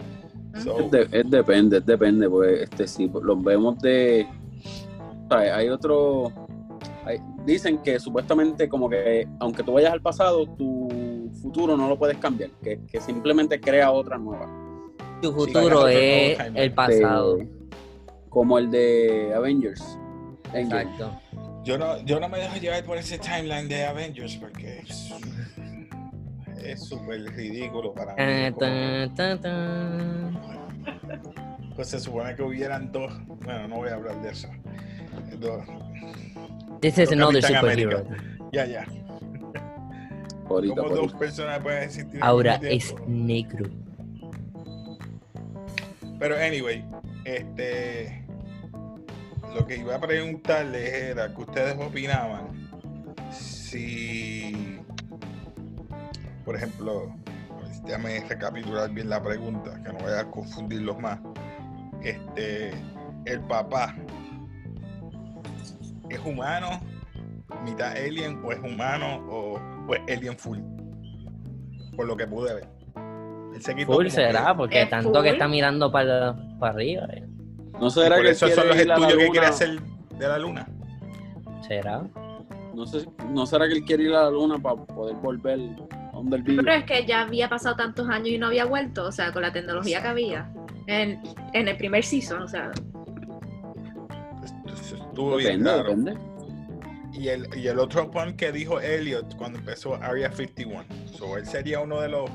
So, 0.62 0.78
Es, 0.80 0.92
de- 0.92 1.08
es 1.20 1.32
depende, 1.32 1.78
es 1.78 1.86
depende, 1.86 2.30
pues 2.30 2.64
este 2.64 2.86
si 2.86 3.08
los 3.10 3.42
vemos 3.44 3.80
de 3.80 4.28
¿sabes? 5.30 5.52
hay 5.54 5.70
otro 5.70 6.32
hay- 7.06 7.22
dicen 7.46 7.78
que 7.82 7.98
supuestamente 7.98 8.68
como 8.68 8.90
que 8.90 9.26
aunque 9.40 9.64
tú 9.64 9.72
vayas 9.72 9.94
al 9.94 10.02
pasado, 10.02 10.46
tu 10.58 11.32
futuro 11.42 11.78
no 11.78 11.88
lo 11.88 11.98
puedes 11.98 12.18
cambiar, 12.18 12.50
que, 12.62 12.82
que 12.92 13.00
simplemente 13.00 13.60
crea 13.62 13.90
otra 13.90 14.18
nueva. 14.18 14.48
Tu 15.24 15.32
futuro 15.32 15.88
es 15.88 16.38
el 16.54 16.74
pasado. 16.74 17.40
Como 18.28 18.58
el 18.58 18.70
de 18.70 19.32
Avengers. 19.34 19.82
Endgame. 20.54 20.82
Exacto. 20.82 21.18
yo 21.64 21.78
no, 21.78 21.98
yo 22.02 22.20
no 22.20 22.28
me 22.28 22.40
dejo 22.40 22.58
llevar 22.58 22.84
por 22.84 22.98
ese 22.98 23.18
timeline 23.18 23.70
de 23.70 23.86
Avengers 23.86 24.36
porque 24.36 24.80
es- 24.80 25.14
súper 26.82 27.24
ridículo 27.36 27.94
para 27.94 28.12
mí. 28.12 28.18
Tan, 28.18 28.58
tan, 28.58 29.16
tan, 29.16 29.42
tan. 29.42 30.40
Pues 31.76 31.88
se 31.88 32.00
supone 32.02 32.36
que 32.36 32.44
hubieran 32.44 32.92
dos. 32.92 33.14
Bueno, 33.46 33.68
no 33.70 33.76
voy 33.78 33.90
a 33.90 33.96
hablar 33.96 34.22
de 34.22 34.30
eso. 34.30 34.50
Dos. 35.40 35.64
This 36.82 36.98
is 36.98 37.12
another 37.14 37.42
superhero. 37.42 38.06
Ya, 38.52 38.66
ya. 38.66 38.86
Ahorita, 40.50 40.82
dos 40.82 41.14
personas 41.14 41.62
pueden 41.62 41.84
existir. 41.84 42.20
Ahora 42.22 42.60
es 42.62 42.94
negro. 43.08 43.70
Pero, 46.24 46.38
anyway, 46.38 46.82
este. 47.26 48.26
Lo 49.54 49.68
que 49.68 49.76
iba 49.76 49.96
a 49.96 50.00
preguntarles 50.00 50.94
era 50.94 51.28
que 51.36 51.42
ustedes 51.42 51.76
opinaban 51.78 52.70
si. 53.30 54.80
Por 56.46 56.56
ejemplo, 56.56 57.14
déjame 57.84 58.22
recapitular 58.22 58.90
bien 58.92 59.10
la 59.10 59.22
pregunta, 59.22 59.78
que 59.84 59.92
no 59.92 60.00
voy 60.00 60.14
a 60.14 60.24
confundirlos 60.32 60.98
más. 60.98 61.20
Este. 62.02 62.72
El 63.26 63.42
papá. 63.42 63.94
¿Es 66.10 66.20
humano? 66.20 66.80
¿Mitad 67.66 67.98
alien? 67.98 68.42
¿O 68.46 68.54
es 68.54 68.60
humano? 68.60 69.18
¿O, 69.30 69.60
o 69.90 69.94
es 69.94 70.02
alien 70.08 70.38
full? 70.38 70.60
Por 71.98 72.08
lo 72.08 72.16
que 72.16 72.26
pude 72.28 72.54
ver. 72.54 72.73
Él 73.54 73.62
se 73.62 73.76
quitó 73.76 73.94
Full 73.94 74.08
será, 74.08 74.48
que- 74.48 74.54
porque 74.58 74.82
Es 74.84 74.90
tanto 74.90 75.14
full. 75.14 75.22
que 75.24 75.30
está 75.30 75.48
mirando 75.48 75.92
para, 75.92 76.36
para 76.60 76.74
arriba. 76.74 77.06
eh. 77.14 77.26
No 77.80 77.90
será 77.90 78.16
por 78.16 78.26
que 78.26 78.32
eso 78.32 78.46
él 78.48 78.52
son 78.54 78.68
los 78.68 78.78
estudios 78.78 79.14
que 79.18 79.30
quiere 79.30 79.48
hacer 79.48 79.82
de 79.82 80.28
la 80.28 80.38
luna. 80.38 80.68
¿Será? 81.68 82.04
No, 82.74 82.86
sé, 82.86 83.08
no 83.30 83.46
será 83.46 83.68
que 83.68 83.74
él 83.76 83.84
quiere 83.86 84.04
ir 84.04 84.14
a 84.14 84.24
la 84.24 84.30
luna 84.32 84.58
para 84.60 84.76
poder 84.76 85.16
volver 85.18 85.60
a 85.92 86.12
donde 86.16 86.38
él 86.38 86.44
vive. 86.44 86.64
Pero 86.64 86.76
es 86.78 86.84
que 86.86 87.06
ya 87.06 87.22
había 87.22 87.48
pasado 87.50 87.76
tantos 87.76 88.10
años 88.10 88.30
y 88.30 88.38
no 88.38 88.48
había 88.48 88.66
vuelto, 88.66 89.06
o 89.06 89.12
sea, 89.12 89.32
con 89.32 89.42
la 89.44 89.52
tecnología 89.54 90.02
que 90.02 90.08
había 90.08 90.52
en, 90.88 91.22
en 91.54 91.68
el 91.68 91.78
primer 91.78 92.04
season, 92.04 92.42
o 92.42 92.48
sea, 92.48 92.72
estuvo 94.94 95.36
bien 95.38 95.64
raro. 95.64 95.84
depende. 95.90 96.18
Y 97.14 97.28
el, 97.28 97.48
y 97.56 97.68
el 97.68 97.78
otro 97.80 98.10
point 98.10 98.36
que 98.36 98.52
dijo 98.52 98.80
Elliot 98.82 99.36
cuando 99.38 99.60
empezó 99.60 99.96
Area 99.96 100.32
51. 100.32 100.84
So, 101.16 101.38
él 101.38 101.46
sería 101.46 101.80
uno 101.80 102.02
de 102.02 102.10
los 102.10 102.30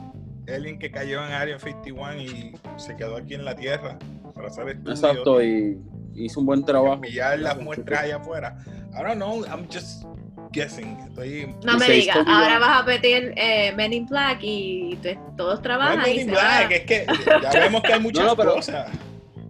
aliens 0.54 0.78
que 0.78 0.90
cayó 0.90 1.24
en 1.24 1.32
Area 1.32 1.58
51 1.58 2.16
y 2.20 2.56
se 2.76 2.96
quedó 2.96 3.16
aquí 3.16 3.34
en 3.34 3.44
la 3.44 3.54
Tierra 3.54 3.98
para 4.34 4.48
hacer 4.48 4.68
estudios. 4.68 4.98
Exacto, 5.00 5.42
y 5.42 5.78
hizo 6.14 6.40
un 6.40 6.46
buen 6.46 6.64
trabajo. 6.64 6.94
enviar 6.94 7.38
las 7.38 7.60
muestras 7.60 8.02
allá 8.04 8.16
afuera. 8.16 8.56
I 8.92 9.02
don't 9.02 9.16
know, 9.16 9.44
I'm 9.46 9.66
just 9.72 10.04
guessing. 10.52 10.96
Estoy. 11.08 11.54
no 11.64 11.76
me 11.78 11.86
digas, 11.88 12.16
ahora 12.26 12.58
vas 12.58 12.80
a 12.80 12.82
meter 12.84 13.34
eh, 13.36 13.72
Men 13.76 13.92
in 13.92 14.06
Black 14.06 14.38
y 14.42 14.96
te- 15.02 15.18
todos 15.36 15.56
No 15.56 15.62
trabajan 15.62 16.00
y 16.08 16.10
Men 16.16 16.20
in 16.20 16.26
Black, 16.30 16.70
va. 16.70 16.74
es 16.74 16.82
que 16.86 17.06
ya 17.42 17.60
vemos 17.60 17.82
que 17.82 17.92
hay 17.92 18.00
muchas 18.08 18.24
No, 18.24 18.30
no, 18.30 18.36
pero- 18.36 18.54
cosas. 18.54 18.90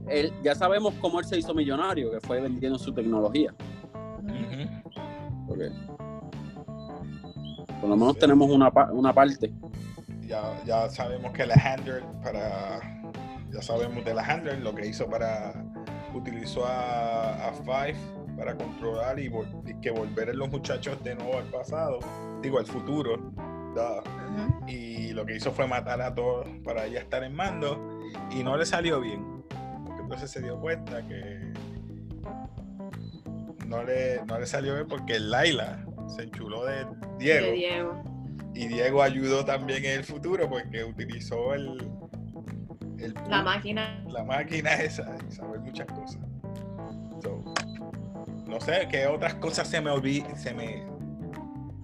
Él, 0.08 0.32
ya 0.42 0.54
sabemos 0.54 0.94
cómo 1.02 1.20
él 1.20 1.26
se 1.26 1.36
hizo 1.38 1.52
millonario, 1.54 2.10
que 2.10 2.20
fue 2.20 2.40
vendiendo 2.40 2.78
su 2.78 2.94
tecnología. 2.94 3.54
Ok. 5.46 5.58
Por 7.80 7.88
lo 7.90 7.96
menos 7.96 8.18
tenemos 8.18 8.50
una, 8.50 8.70
una 8.92 9.12
parte. 9.12 9.52
Ya, 10.28 10.62
ya 10.64 10.90
sabemos 10.90 11.32
que 11.32 11.46
la 11.46 11.54
handler 11.54 12.02
para 12.22 12.80
ya 13.50 13.62
sabemos 13.62 14.04
de 14.04 14.14
la 14.14 14.22
handler 14.22 14.58
lo 14.58 14.74
que 14.74 14.86
hizo 14.86 15.08
para 15.08 15.54
utilizó 16.14 16.66
a, 16.66 17.48
a 17.48 17.52
Five 17.52 17.96
para 18.36 18.56
controlar 18.56 19.18
y, 19.18 19.30
que 19.80 19.90
volver 19.90 20.30
a 20.30 20.32
los 20.34 20.48
muchachos 20.50 21.02
de 21.02 21.14
nuevo 21.14 21.38
al 21.38 21.50
pasado 21.50 21.98
digo 22.42 22.58
al 22.58 22.66
futuro 22.66 23.32
y 24.66 25.12
lo 25.12 25.24
que 25.24 25.36
hizo 25.36 25.52
fue 25.52 25.66
matar 25.66 26.02
a 26.02 26.14
todos 26.14 26.46
para 26.64 26.86
ya 26.88 27.00
estar 27.00 27.22
en 27.24 27.34
mando 27.34 28.00
y 28.30 28.42
no 28.42 28.56
le 28.56 28.66
salió 28.66 29.00
bien 29.00 29.44
porque 29.86 30.02
entonces 30.02 30.30
se 30.30 30.42
dio 30.42 30.60
cuenta 30.60 31.06
que 31.06 31.52
no 33.66 33.82
le, 33.84 34.24
no 34.26 34.38
le 34.38 34.46
salió 34.46 34.74
bien 34.74 34.88
porque 34.88 35.20
Laila 35.20 35.84
se 36.08 36.22
enchuló 36.22 36.64
de 36.64 36.86
Diego. 37.18 37.46
De 37.46 37.52
Diego. 37.52 38.07
Y 38.64 38.68
Diego 38.68 39.02
ayudó 39.02 39.44
también 39.44 39.84
en 39.84 39.98
el 39.98 40.04
futuro 40.04 40.48
porque 40.48 40.84
utilizó 40.84 41.54
el, 41.54 41.78
el 42.98 43.14
La 43.28 43.42
máquina. 43.42 44.02
la 44.08 44.24
máquina 44.24 44.74
esa 44.74 45.16
y 45.28 45.32
saber 45.32 45.60
muchas 45.60 45.86
cosas. 45.86 46.20
So, 47.22 47.42
no 48.46 48.60
sé 48.60 48.88
qué 48.90 49.06
otras 49.06 49.34
cosas 49.34 49.68
se 49.68 49.80
me 49.80 49.90
olvida, 49.90 50.34
se 50.36 50.52
me 50.54 50.84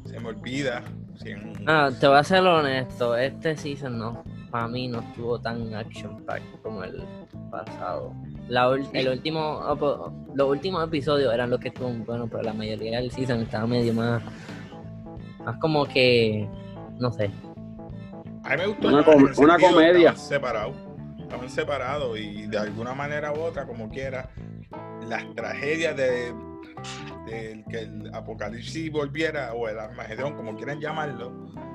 se 0.04 0.18
me 0.20 0.28
olvida. 0.28 0.82
Ah, 1.66 1.90
te 1.98 2.08
voy 2.08 2.16
a 2.18 2.24
ser 2.24 2.42
honesto, 2.42 3.16
este 3.16 3.56
season 3.56 3.98
no, 3.98 4.24
para 4.50 4.66
mí 4.68 4.88
no 4.88 5.00
estuvo 5.00 5.40
tan 5.40 5.72
action 5.74 6.24
packed 6.26 6.60
como 6.62 6.82
el 6.82 7.04
pasado. 7.50 8.12
La 8.48 8.68
ul- 8.68 8.88
el 8.92 9.08
último, 9.08 9.62
los 10.34 10.48
últimos 10.50 10.84
episodios 10.86 11.32
eran 11.32 11.50
los 11.50 11.60
que 11.60 11.68
estuvieron 11.68 12.04
buenos, 12.04 12.28
pero 12.30 12.42
la 12.42 12.52
mayoría 12.52 12.98
del 13.00 13.10
season 13.12 13.40
estaba 13.42 13.66
medio 13.66 13.94
más, 13.94 14.22
más 15.44 15.56
como 15.58 15.84
que, 15.86 16.48
no 16.98 17.12
sé. 17.12 17.30
a 18.44 18.50
mí 18.50 18.56
me 18.58 18.66
gustó 18.66 18.88
Una 18.88 19.04
com- 19.04 19.30
una 19.38 19.58
comedia. 19.58 20.10
Estaban 20.10 20.28
separados, 20.28 20.76
estaban 21.18 21.48
separados 21.50 22.18
y 22.18 22.46
de 22.46 22.58
alguna 22.58 22.94
manera 22.94 23.32
u 23.32 23.40
otra, 23.40 23.66
como 23.66 23.88
quiera, 23.88 24.28
las 25.08 25.24
tragedias 25.34 25.96
de 25.96 26.34
que 27.70 27.78
el 27.78 28.14
apocalipsis 28.14 28.92
volviera 28.92 29.54
o 29.54 29.66
el 29.68 29.78
armagedón, 29.78 30.34
como 30.34 30.54
quieran 30.56 30.78
llamarlo, 30.80 31.32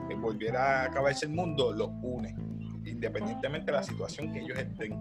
que 0.07 0.13
volviera 0.15 0.81
a 0.81 0.85
acabarse 0.85 1.25
el 1.25 1.31
mundo, 1.31 1.73
los 1.73 1.89
une, 2.03 2.35
independientemente 2.85 3.67
de 3.67 3.71
la 3.77 3.83
situación 3.83 4.31
que 4.31 4.39
ellos 4.41 4.57
estén. 4.57 4.97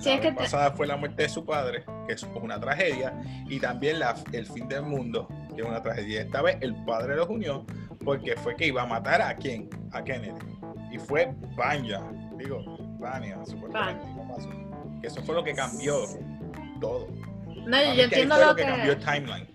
Sí, 0.00 0.08
la 0.10 0.14
es 0.16 0.20
que 0.20 0.32
pasada 0.32 0.70
fue 0.72 0.86
la 0.86 0.96
muerte 0.96 1.22
de 1.24 1.28
su 1.28 1.44
padre, 1.44 1.84
que 2.06 2.14
es 2.14 2.22
una 2.40 2.58
tragedia, 2.60 3.20
y 3.48 3.58
también 3.60 3.98
la- 3.98 4.14
el 4.32 4.46
fin 4.46 4.68
del 4.68 4.82
mundo, 4.82 5.28
que 5.54 5.62
es 5.62 5.66
una 5.68 5.82
tragedia. 5.82 6.22
Esta 6.22 6.40
vez 6.42 6.56
el 6.60 6.74
padre 6.84 7.16
los 7.16 7.28
unió 7.28 7.64
porque 8.04 8.36
fue 8.36 8.54
que 8.56 8.66
iba 8.66 8.82
a 8.82 8.86
matar 8.86 9.22
a 9.22 9.34
quién, 9.36 9.68
a 9.92 10.02
Kennedy. 10.02 10.34
Y 10.92 10.98
fue 10.98 11.32
Banya, 11.56 12.00
digo, 12.38 12.62
Banya, 13.00 13.44
supuestamente. 13.46 14.04
Que 15.00 15.08
eso 15.08 15.22
fue 15.22 15.34
lo 15.34 15.42
que 15.44 15.54
cambió 15.54 15.96
todo. 16.80 17.06
No, 17.66 17.82
yo 17.82 17.94
que 17.94 18.02
entiendo 18.04 18.34
fue 18.36 18.44
lo 18.46 18.54
cambió 18.56 18.92
el 18.92 18.98
que. 18.98 19.04
timeline. 19.04 19.48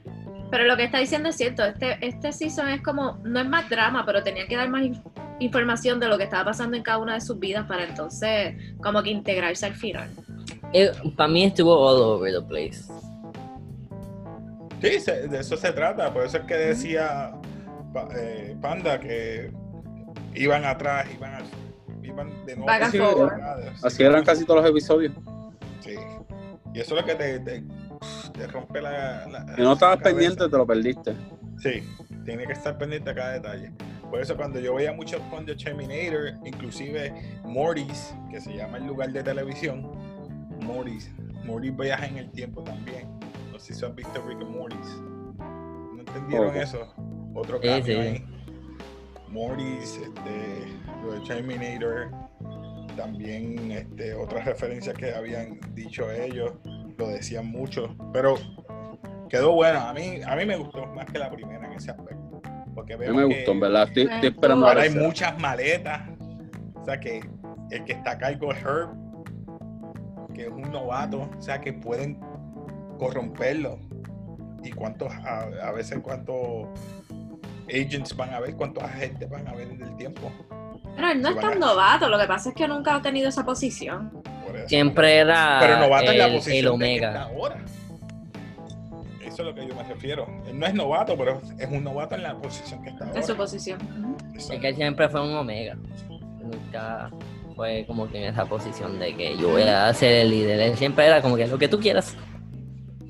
Pero 0.52 0.64
lo 0.66 0.76
que 0.78 0.84
está 0.86 0.98
diciendo 0.98 1.30
es 1.30 1.36
cierto. 1.36 1.64
Este, 1.64 1.98
este 2.06 2.32
season 2.32 2.70
es 2.70 2.82
como. 2.82 3.20
No 3.24 3.40
es 3.40 3.48
más 3.48 3.70
drama, 3.70 4.04
pero 4.06 4.24
tenía 4.24 4.48
que 4.48 4.56
dar 4.56 4.68
más, 4.70 4.82
inf- 4.82 5.02
información 5.40 6.00
de 6.00 6.08
lo 6.08 6.18
que 6.18 6.24
estaba 6.26 6.46
pasando 6.46 6.76
en 6.76 6.84
cada 6.84 6.98
una 6.98 7.14
de 7.14 7.22
sus 7.22 7.40
vidas 7.40 7.66
para 7.68 7.86
entonces 7.86 8.56
como 8.82 9.02
que 9.04 9.12
integrarse 9.12 9.66
al 9.68 9.76
final. 9.76 10.10
Para 11.16 11.30
mí 11.30 11.44
estuvo 11.46 11.74
all 11.78 12.02
over 12.02 12.34
the 12.34 12.42
place. 12.42 12.84
Sí, 14.82 15.00
se- 15.00 15.28
de 15.28 15.40
eso 15.40 15.56
se 15.58 15.72
trata. 15.72 16.12
Por 16.14 16.26
eso 16.26 16.38
es 16.38 16.44
que 16.46 16.56
decía 16.56 17.32
eh, 18.16 18.56
Panda 18.62 19.00
que 19.00 19.52
iban 20.36 20.66
atrás, 20.66 21.08
iban, 21.14 21.44
iban 22.04 22.46
de 22.46 22.56
nuevo. 22.56 22.70
Así 23.84 23.98
sí, 23.98 24.04
eran 24.04 24.24
casi 24.24 24.46
todos 24.46 24.62
los 24.62 24.70
episodios. 24.72 25.14
Sí. 25.80 25.96
Y 26.74 26.80
eso 26.80 26.96
es 26.96 27.02
lo 27.02 27.08
que 27.08 27.16
te, 27.16 27.40
te, 27.40 27.64
te 28.34 28.48
rompe 28.48 28.82
la, 28.82 29.28
la- 29.28 29.56
Si 29.56 29.62
no 29.62 29.74
estabas 29.74 29.98
cabeza. 29.98 30.04
pendiente, 30.04 30.50
te 30.50 30.58
lo 30.58 30.66
perdiste. 30.68 31.14
Sí, 31.58 31.84
tiene 32.26 32.46
que 32.46 32.54
estar 32.54 32.78
pendiente 32.78 33.10
a 33.10 33.16
cada 33.16 33.32
detalle. 33.34 33.72
Por 34.10 34.22
eso 34.22 34.36
cuando 34.36 34.60
yo 34.60 34.74
veía 34.76 34.92
mucho 34.94 35.20
con 35.30 35.46
The 35.46 35.56
Terminator, 35.56 36.34
inclusive 36.46 37.14
Morty's, 37.44 38.14
que 38.32 38.40
se 38.42 38.56
llama 38.56 38.78
el 38.78 38.88
lugar 38.88 39.12
de 39.12 39.22
televisión, 39.24 39.88
Morty's, 40.62 41.12
Morty 41.46 41.70
viaja 41.72 42.06
en 42.08 42.18
el 42.18 42.32
tiempo 42.32 42.64
también. 42.64 43.08
No 43.52 43.60
sé 43.60 43.74
si 43.74 43.86
han 43.86 43.96
visto 43.96 44.22
Rick 44.28 44.40
and 44.42 44.56
Morty's. 44.56 45.02
¿No 45.38 46.00
entendieron 46.00 46.48
Ojo. 46.50 46.58
eso? 46.60 46.94
Otro 47.40 47.60
Sí, 47.62 47.68
cambio 47.68 48.02
sí. 48.02 48.08
ahí. 48.08 48.26
Morty's, 49.30 49.98
este, 49.98 50.68
lo 51.04 51.14
de 51.14 51.20
Terminator, 51.22 52.12
también 52.98 53.72
este, 53.72 54.14
otras 54.14 54.46
referencias 54.46 54.96
que 54.98 55.14
habían 55.14 55.60
dicho 55.74 56.10
ellos, 56.12 56.54
lo 56.98 57.08
decían 57.10 57.46
mucho, 57.48 57.96
pero 58.12 58.36
quedó 59.30 59.54
bueno. 59.54 59.80
A 59.80 59.94
mí, 59.94 60.20
a 60.26 60.36
mí 60.36 60.46
me 60.46 60.58
gustó 60.58 60.86
más 60.88 61.06
que 61.06 61.20
la 61.20 61.30
primera 61.32 61.66
en 61.68 61.74
ese 61.74 61.92
aspecto. 61.92 62.42
Porque 62.74 62.94
A 62.94 62.98
veo 62.98 63.14
mí 63.14 63.18
me 63.22 63.30
que 63.30 63.36
gustó, 63.36 63.52
en 63.52 63.60
verdad. 63.60 63.84
Estoy, 63.88 64.04
estoy 64.04 64.30
esperando 64.30 64.66
a 64.66 64.70
ahora 64.70 64.82
ver 64.82 64.92
hay 64.92 64.98
muchas 64.98 65.40
maletas. 65.40 66.02
O 66.76 66.86
sea 66.86 67.00
que 67.00 67.22
el 67.72 67.84
que 67.86 67.92
está 67.94 68.12
a 68.12 68.18
cargo 68.18 68.52
es 68.52 68.62
Herb, 68.64 68.90
que 70.34 70.44
es 70.44 70.50
un 70.50 70.72
novato, 70.72 71.30
o 71.38 71.42
sea 71.42 71.62
que 71.62 71.72
pueden 71.74 72.20
corromperlo. 72.98 73.80
Y 74.64 74.72
cuántos, 74.72 75.14
a, 75.14 75.44
a 75.64 75.72
veces 75.72 76.00
cuántos 76.00 76.68
agents 77.70 78.16
van 78.16 78.34
a 78.34 78.40
ver, 78.40 78.56
cuántos 78.56 78.84
agentes 78.84 79.30
van 79.30 79.48
a 79.48 79.54
ver 79.54 79.70
en 79.70 79.82
el 79.82 79.96
tiempo. 79.98 80.32
Pero 80.96 81.12
él 81.12 81.22
no 81.22 81.30
es 81.30 81.40
tan 81.40 81.60
novato, 81.60 82.10
lo 82.10 82.20
que 82.20 82.26
pasa 82.26 82.50
es 82.50 82.56
que 82.56 82.68
nunca 82.68 82.96
ha 82.96 83.02
tenido 83.02 83.30
esa 83.30 83.46
posición. 83.46 84.12
Siempre 84.68 85.18
era 85.18 85.58
Pero 85.62 85.80
novato 85.80 86.06
el, 86.06 86.12
en 86.12 86.18
la 86.18 86.26
el 86.28 86.36
posición 86.36 86.80
de 86.80 86.86
que 86.88 86.96
está 86.96 87.10
Omega. 87.10 87.24
ahora. 87.24 87.66
Eso 89.22 89.42
es 89.44 89.48
lo 89.48 89.56
que 89.56 89.68
yo 89.68 89.76
me 89.76 89.84
refiero. 89.84 90.28
Él 90.48 90.60
no 90.60 90.66
es 90.66 90.74
novato, 90.74 91.16
pero 91.18 91.42
es 91.58 91.68
un 91.70 91.84
novato 91.84 92.16
en 92.16 92.24
la 92.24 92.36
posición 92.36 92.82
que 92.84 92.90
está 92.90 93.06
ahora. 93.06 93.20
En 93.20 93.26
su 93.26 93.36
posición. 93.36 93.80
Exacto. 94.34 94.54
Es 94.54 94.60
que 94.60 94.68
él 94.70 94.76
siempre 94.76 95.08
fue 95.10 95.22
un 95.22 95.36
Omega. 95.36 95.78
Nunca 96.42 97.10
fue 97.56 97.86
como 97.88 98.10
que 98.10 98.18
en 98.26 98.34
esa 98.34 98.46
posición 98.46 99.00
de 99.00 99.16
que 99.16 99.38
yo 99.38 99.50
voy 99.50 99.62
a 99.64 99.94
ser 99.94 100.14
el 100.22 100.32
líder. 100.32 100.60
Él 100.60 100.78
siempre 100.78 101.06
era 101.06 101.22
como 101.22 101.36
que 101.38 101.48
lo 101.48 101.58
que 101.58 101.68
tú 101.68 101.80
quieras. 101.80 102.18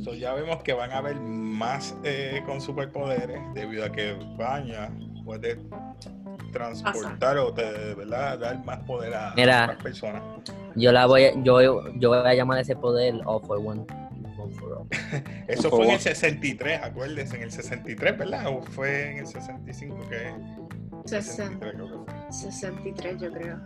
So, 0.04 0.14
ya 0.14 0.34
vemos 0.34 0.64
que 0.64 0.74
van 0.74 0.92
a 0.92 1.00
haber 1.00 1.18
más 1.18 1.96
eh, 2.04 2.42
con 2.46 2.62
superpoderes 2.62 3.40
debido 3.54 3.84
a 3.84 3.92
que 3.92 4.14
Baña 4.38 4.90
puede 5.26 5.60
transportar 6.54 7.38
o 7.38 7.54
te, 7.54 7.94
¿verdad? 7.96 8.40
dar 8.40 8.64
más 8.66 8.80
poder 8.80 9.14
a 9.14 9.34
Mira. 9.36 9.64
otras 9.66 9.84
personas. 9.84 10.24
Yo 10.76 10.92
la 10.92 11.06
voy 11.06 11.26
a, 11.26 11.34
yo, 11.44 11.62
yo 11.96 12.10
voy 12.10 12.18
a 12.18 12.34
llamar 12.34 12.60
ese 12.60 12.76
poder 12.76 13.16
All 13.26 13.42
for 13.42 13.58
One. 13.58 13.86
One 14.38 14.54
for 14.54 14.78
all. 14.78 14.88
Eso 15.48 15.70
fue 15.70 15.86
en 15.86 15.92
el 15.92 16.00
63, 16.00 16.82
acuérdense, 16.82 17.36
en 17.36 17.44
el 17.44 17.52
63, 17.52 18.18
¿verdad? 18.18 18.48
O 18.48 18.62
fue 18.62 19.12
en 19.12 19.18
el 19.18 19.28
65 19.28 19.98
que... 20.10 20.34
63 21.06 21.74
creo 21.76 22.06
que 22.06 22.12
fue. 22.12 22.32
63 22.32 23.22
yo 23.22 23.32
creo. 23.34 23.60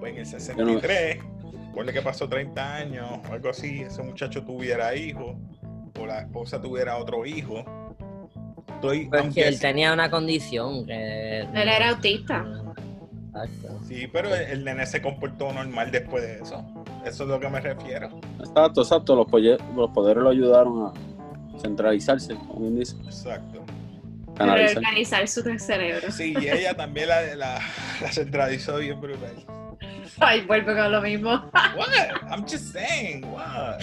Fue 0.00 0.10
en 0.10 0.16
el 0.18 0.26
63, 0.26 1.18
ponle 1.72 1.92
que 1.92 2.02
pasó 2.02 2.28
30 2.28 2.74
años 2.74 3.20
o 3.28 3.32
algo 3.32 3.50
así, 3.50 3.82
ese 3.82 4.02
muchacho 4.02 4.44
tuviera 4.44 4.94
hijos 4.96 5.36
o 5.98 6.06
la 6.06 6.20
esposa 6.20 6.60
tuviera 6.60 6.96
otro 6.96 7.24
hijo. 7.26 7.64
Estoy, 8.68 9.06
Porque 9.06 9.18
aunque 9.18 9.48
él 9.48 9.60
tenía 9.60 9.92
una 9.92 10.10
condición 10.10 10.86
que... 10.86 11.40
Él 11.40 11.68
era 11.68 11.90
autista. 11.90 12.46
Exacto. 13.28 13.80
Sí, 13.86 14.06
pero 14.12 14.34
el, 14.34 14.42
el 14.42 14.64
nene 14.64 14.86
se 14.86 15.02
comportó 15.02 15.52
normal 15.52 15.90
después 15.90 16.22
de 16.22 16.40
eso. 16.42 16.64
Eso 17.04 17.24
es 17.24 17.28
lo 17.28 17.40
que 17.40 17.48
me 17.48 17.60
refiero. 17.60 18.08
Exacto, 18.38 18.82
exacto. 18.82 19.14
Los, 19.14 19.26
poderes 19.26 20.22
lo 20.22 20.30
ayudaron 20.30 20.86
a 20.86 20.92
centralizarse, 21.60 22.34
como 22.34 22.60
bien 22.60 22.78
dice. 22.78 22.96
Exacto. 23.04 23.62
Canalizar. 24.34 24.74
Reorganizar 24.76 25.28
su 25.28 25.42
cerebro. 25.58 26.10
Sí, 26.10 26.34
y 26.40 26.48
ella 26.48 26.74
también 26.74 27.08
la, 27.08 27.34
la, 27.36 27.60
la 28.00 28.12
centralizó 28.12 28.78
bien 28.78 29.00
brutal. 29.00 29.44
Ay, 30.18 30.42
vuelve 30.42 30.74
con 30.74 30.92
lo 30.92 31.00
mismo. 31.00 31.30
What? 31.76 32.30
I'm 32.30 32.42
just 32.42 32.72
saying, 32.72 33.24
what? 33.32 33.80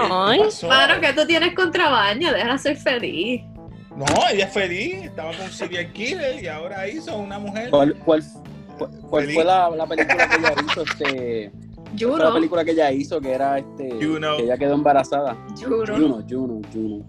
Ay, 0.00 0.38
¿Qué 0.38 0.44
pasó? 0.44 0.68
Mano, 0.68 1.00
que 1.00 1.12
tú 1.12 1.26
tienes 1.26 1.54
contra 1.54 1.88
Baña, 1.88 2.32
déjala 2.32 2.58
ser 2.58 2.76
feliz. 2.76 3.42
No, 3.96 4.04
ella 4.32 4.44
es 4.46 4.52
feliz, 4.52 4.94
estaba 5.04 5.32
con 5.36 5.50
serial 5.50 5.92
killer 5.92 6.42
y 6.42 6.46
ahora 6.46 6.86
hizo 6.88 7.16
una 7.16 7.38
mujer. 7.38 7.70
¿Cuál, 7.70 7.94
cuál, 8.04 8.22
cuál- 8.78 8.90
cuál 9.10 9.22
Feliz. 9.24 9.34
fue 9.34 9.44
la, 9.44 9.70
la 9.70 9.86
película 9.86 10.28
que 10.28 10.36
ella 10.36 10.54
hizo? 10.68 10.82
Este, 10.82 11.50
¿cuál 11.98 11.98
fue 11.98 12.18
la 12.24 12.32
película 12.34 12.64
que 12.64 12.70
ella 12.72 12.92
hizo 12.92 13.20
que 13.20 13.32
era 13.32 13.58
este 13.58 13.90
Juno. 14.00 14.36
que 14.36 14.44
ella 14.44 14.56
quedó 14.56 14.74
embarazada? 14.74 15.36
Juno. 15.60 15.84
Juno, 15.96 16.24
Juno, 16.28 16.60
Juno. 16.72 17.04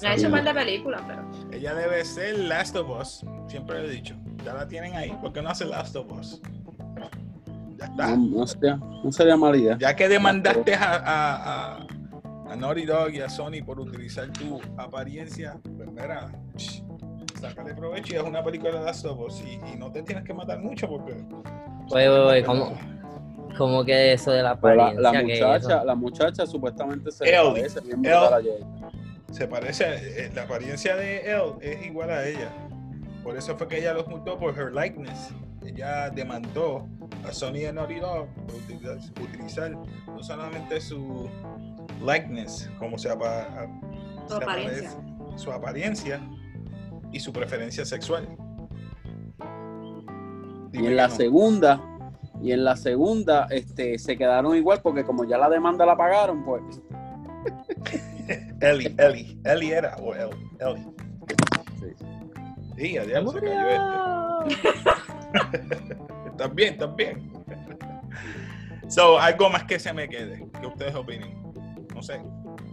Le 0.00 0.08
ha 0.08 0.14
hecho 0.14 0.26
un 0.26 0.32
par 0.32 0.44
de 0.44 0.54
películas, 0.54 1.02
pero. 1.06 1.22
Ella 1.52 1.74
debe 1.74 2.04
ser 2.04 2.38
Last 2.38 2.76
of 2.76 2.88
Us, 2.88 3.24
siempre 3.48 3.80
lo 3.82 3.88
he 3.88 3.90
dicho. 3.90 4.14
Ya 4.44 4.54
la 4.54 4.66
tienen 4.68 4.94
ahí, 4.94 5.10
¿por 5.20 5.32
qué 5.32 5.42
no 5.42 5.50
hace 5.50 5.64
Last 5.64 5.96
of 5.96 6.10
Us? 6.12 6.40
Ya 7.80 7.86
está. 7.86 8.16
No, 8.16 8.38
no 8.38 8.46
sería, 8.46 8.76
no 8.76 9.10
sería 9.12 9.36
mala 9.36 9.56
idea. 9.56 9.78
Ya 9.78 9.96
que 9.96 10.08
demandaste 10.08 10.74
a, 10.74 10.94
a, 10.96 11.76
a, 11.76 11.86
a 12.52 12.56
Naughty 12.56 12.84
Dog 12.84 13.10
y 13.14 13.20
a 13.20 13.28
Sony 13.28 13.64
por 13.64 13.80
utilizar 13.80 14.28
tu 14.32 14.60
apariencia, 14.76 15.58
pues 15.76 15.90
mira, 15.90 16.30
sácale 17.40 17.74
provecho 17.74 18.14
y 18.14 18.16
es 18.18 18.22
una 18.22 18.44
película 18.44 18.78
de 18.78 18.84
Last 18.84 19.06
of 19.06 19.18
Us 19.18 19.42
y, 19.42 19.58
y 19.72 19.76
no 19.76 19.90
te 19.90 20.02
tienes 20.02 20.24
que 20.24 20.34
matar 20.34 20.60
mucho 20.60 20.88
porque... 20.88 21.14
Oye, 21.90 22.08
oye, 22.08 22.20
oye, 22.20 22.44
¿cómo? 22.44 22.72
Como 23.56 23.84
que 23.84 24.12
eso 24.12 24.30
de 24.30 24.42
la 24.42 24.50
apariencia. 24.50 25.00
la 25.00 25.22
muchacha, 25.22 25.84
la 25.84 25.94
muchacha 25.94 26.46
supuestamente 26.46 27.10
se 27.10 27.24
parece 27.24 27.80
bien 27.80 28.06
a 28.06 28.38
ella. 28.38 28.66
Se 29.32 29.46
parece, 29.46 29.84
eh, 30.24 30.30
la 30.34 30.42
apariencia 30.42 30.96
de 30.96 31.30
él 31.30 31.42
es 31.60 31.86
igual 31.86 32.10
a 32.10 32.26
ella. 32.26 32.50
Por 33.22 33.36
eso 33.36 33.56
fue 33.56 33.68
que 33.68 33.78
ella 33.78 33.94
los 33.94 34.06
multó 34.08 34.38
por 34.38 34.58
her 34.58 34.72
likeness. 34.72 35.30
Ella 35.64 36.10
demandó 36.10 36.88
a 37.26 37.32
Sony 37.32 37.66
a 37.68 37.72
Naughty 37.72 38.00
Dog 38.00 38.28
por 38.46 38.54
utilizar, 38.56 38.96
utilizar 39.22 39.70
no 40.06 40.22
solamente 40.22 40.80
su 40.80 41.28
likeness, 42.04 42.70
como 42.78 42.96
se, 42.98 43.10
apa- 43.10 43.68
Su 44.26 44.36
se 44.36 44.42
apariencia. 44.44 44.90
aparece, 44.90 45.38
su 45.38 45.52
apariencia 45.52 46.20
y 47.12 47.20
su 47.20 47.32
preferencia 47.32 47.84
sexual. 47.84 48.28
Y 50.72 50.86
en 50.86 50.96
la 50.96 51.08
no. 51.08 51.14
segunda, 51.14 51.80
y 52.40 52.52
en 52.52 52.64
la 52.64 52.76
segunda, 52.76 53.46
este, 53.50 53.98
se 53.98 54.16
quedaron 54.16 54.56
igual 54.56 54.80
porque 54.82 55.04
como 55.04 55.24
ya 55.24 55.36
la 55.36 55.50
demanda 55.50 55.84
la 55.84 55.96
pagaron, 55.96 56.42
pues 56.44 56.62
Ellie, 58.60 58.94
Ellie, 58.98 59.38
Ellie 59.44 59.72
era, 59.74 59.96
o 59.96 60.14
El, 60.14 60.30
Ellie. 60.60 60.86
Sí, 62.76 62.96
a 62.96 63.04
diablo 63.04 63.32
se 63.32 63.40
cayó 63.40 63.68
este. 63.68 64.68
Estás 66.26 66.54
bien, 66.54 66.72
estás 66.74 66.96
bien. 66.96 67.30
So, 68.88 69.18
algo 69.20 69.50
más 69.50 69.64
que 69.64 69.78
se 69.78 69.92
me 69.92 70.08
quede, 70.08 70.46
que 70.60 70.66
ustedes 70.66 70.94
opinen. 70.94 71.40
No 71.94 72.02
sé. 72.02 72.20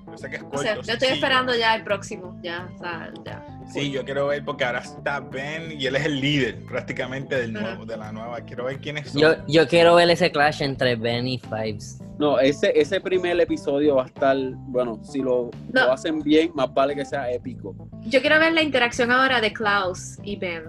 Yo 0.09 0.17
sé 0.17 0.29
que 0.29 0.37
es 0.37 0.41
corto. 0.43 0.57
O 0.57 0.61
sea, 0.63 0.73
yo 0.75 0.79
estoy 0.81 0.95
sencillo. 0.95 1.13
esperando 1.15 1.53
ya 1.55 1.75
el 1.75 1.83
próximo. 1.83 2.39
Ya, 2.41 2.67
o 2.73 2.77
sea, 2.79 3.11
ya. 3.25 3.45
Sí, 3.71 3.91
yo 3.91 4.03
quiero 4.05 4.27
ver 4.27 4.43
porque 4.45 4.63
ahora 4.63 4.79
está 4.79 5.19
Ben 5.19 5.79
y 5.79 5.85
él 5.85 5.95
es 5.97 6.05
el 6.05 6.21
líder 6.21 6.63
prácticamente 6.65 7.35
del 7.35 7.51
nuevo, 7.53 7.85
de 7.85 7.97
la 7.97 8.11
nueva. 8.13 8.39
Quiero 8.41 8.63
ver 8.65 8.79
quiénes 8.79 9.09
son. 9.11 9.21
Yo, 9.21 9.35
yo 9.47 9.67
quiero 9.67 9.95
ver 9.95 10.09
ese 10.09 10.31
clash 10.31 10.61
entre 10.63 10.95
Ben 10.95 11.27
y 11.27 11.37
Fives. 11.39 11.99
no, 12.17 12.39
ese, 12.39 12.71
ese 12.79 13.01
primer 13.01 13.39
episodio 13.39 13.95
va 13.95 14.03
a 14.03 14.07
estar, 14.07 14.35
bueno, 14.69 15.03
si 15.03 15.19
lo, 15.19 15.51
No. 15.73 15.85
lo 15.87 15.91
hacen 15.91 16.21
bien, 16.21 16.51
más 16.55 16.73
vale 16.73 16.95
que 16.95 17.05
sea 17.05 17.29
épico. 17.29 17.75
Yo 18.05 18.21
quiero 18.21 18.39
ver 18.39 18.53
la 18.53 18.61
interacción 18.63 19.11
ahora 19.11 19.41
de 19.41 19.51
Klaus 19.53 20.17
y 20.23 20.37
Ben. 20.37 20.63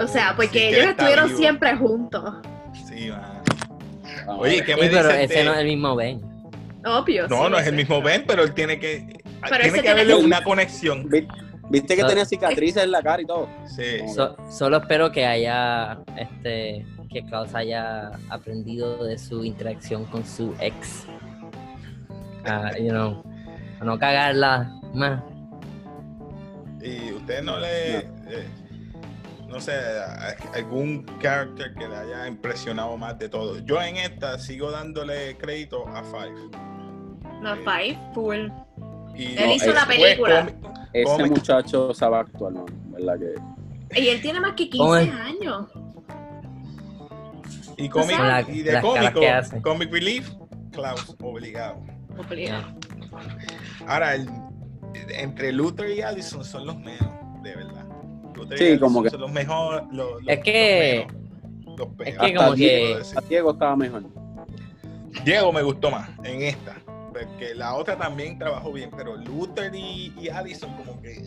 O 0.00 0.06
sea, 0.08 0.34
porque 0.36 0.58
Sí, 0.70 0.74
ellos 0.76 0.86
estuvieron 0.90 1.26
vivo. 1.28 1.38
siempre 1.38 1.76
juntos. 1.76 2.34
Sí, 2.88 3.08
man. 3.10 3.42
Vamos 4.26 4.38
a 4.46 4.48
Oye. 4.48 4.64
¿qué 4.64 4.74
Sí, 4.74 4.80
me 4.80 4.88
pero 4.88 5.08
dices 5.08 5.30
ese 5.30 5.38
de- 5.40 5.44
no 5.44 5.52
es 5.52 5.58
el 5.58 5.66
mismo 5.66 5.96
Ben. 5.96 6.20
Obvio. 6.86 7.28
No, 7.28 7.44
sí, 7.44 7.50
no 7.50 7.58
es 7.58 7.66
el 7.66 7.74
mismo 7.74 8.02
Ben, 8.02 8.24
pero 8.26 8.42
él 8.42 8.52
tiene 8.54 8.78
que. 8.78 9.06
Pero 9.42 9.56
tiene 9.62 9.64
que 9.64 9.72
tiene 9.72 9.88
haberle 9.90 10.16
que- 10.18 10.24
una 10.24 10.42
conexión. 10.44 11.08
Vi- 11.08 11.26
¿Viste 11.70 11.94
que 11.96 12.02
So- 12.02 12.08
tenía 12.08 12.24
cicatrices 12.26 12.82
en 12.84 12.90
la 12.90 13.02
cara 13.02 13.22
y 13.22 13.26
todo? 13.26 13.48
Sí. 13.66 14.06
So- 14.14 14.36
solo 14.50 14.78
espero 14.78 15.10
que 15.12 15.24
haya, 15.26 15.98
este, 16.16 16.84
que 17.10 17.24
Klaus 17.24 17.54
haya 17.54 18.10
aprendido 18.28 19.02
de 19.04 19.16
su 19.18 19.44
interacción 19.44 20.04
con 20.06 20.26
su 20.26 20.54
ex. 20.60 21.06
Ah, 22.46 22.70
you 22.78 22.90
know, 22.90 23.22
a 23.80 23.84
no 23.84 23.98
cagarla 23.98 24.70
más. 24.92 25.22
Y 26.82 27.12
usted 27.12 27.42
no 27.42 27.58
le. 27.58 27.96
eh, 27.98 28.04
no 29.54 29.60
sé, 29.60 29.72
algún 30.52 31.06
character 31.22 31.72
que 31.74 31.86
le 31.86 31.96
haya 31.96 32.26
impresionado 32.26 32.96
más 32.96 33.16
de 33.20 33.28
todo. 33.28 33.60
Yo 33.60 33.80
en 33.80 33.96
esta 33.98 34.36
sigo 34.36 34.72
dándole 34.72 35.36
crédito 35.38 35.86
a 35.86 36.02
Five. 36.02 36.50
No, 37.40 37.54
Five, 37.58 37.96
full. 38.14 38.48
Y 39.14 39.36
Él 39.36 39.52
hizo 39.52 39.72
la 39.72 39.86
película. 39.86 40.48
Ese 40.92 41.04
Cómic. 41.04 41.30
muchacho 41.30 41.94
sabe 41.94 42.16
actuar, 42.16 42.52
¿no? 42.52 42.66
¿verdad? 42.88 43.16
Que... 43.90 44.00
Y 44.00 44.08
él 44.08 44.20
tiene 44.20 44.40
más 44.40 44.54
que 44.54 44.68
15 44.68 44.76
¿Cómo 44.78 44.96
es? 44.96 45.10
años. 45.12 45.66
Y, 47.76 47.88
cómic, 47.88 48.16
Con 48.16 48.26
la- 48.28 48.40
y 48.42 48.62
de 48.62 48.80
cómico. 48.80 49.20
Comic 49.62 49.92
Relief, 49.92 50.30
Klaus, 50.72 51.14
obligado. 51.22 51.80
Obligado. 52.18 52.74
Ahora, 53.86 54.14
el- 54.16 54.28
entre 55.10 55.52
Luther 55.52 55.90
y 55.90 56.00
Addison 56.02 56.44
son 56.44 56.66
los 56.66 56.76
menos, 56.78 57.13
Sí, 58.58 58.78
como 58.78 59.02
que- 59.02 59.10
son 59.10 59.20
los 59.20 59.32
mejores. 59.32 59.82
Los, 59.92 60.22
los- 60.22 60.28
Es 60.28 60.40
que- 60.40 61.06
los 61.76 61.88
es 62.06 62.18
que 62.18 62.34
como 62.34 62.52
Hasta 62.52 62.56
que- 62.56 62.62
Diego, 62.62 62.98
Diego 63.28 63.50
estaba 63.52 63.76
mejor. 63.76 64.02
Diego 65.24 65.52
me 65.52 65.62
gustó 65.62 65.90
más 65.90 66.08
en 66.24 66.42
esta. 66.42 66.76
Porque 67.12 67.54
la 67.54 67.74
otra 67.74 67.96
también 67.96 68.38
trabajó 68.38 68.72
bien, 68.72 68.90
pero 68.96 69.16
Luther 69.16 69.72
y, 69.74 70.12
y 70.20 70.28
Addison 70.28 70.74
como 70.76 71.00
que... 71.00 71.22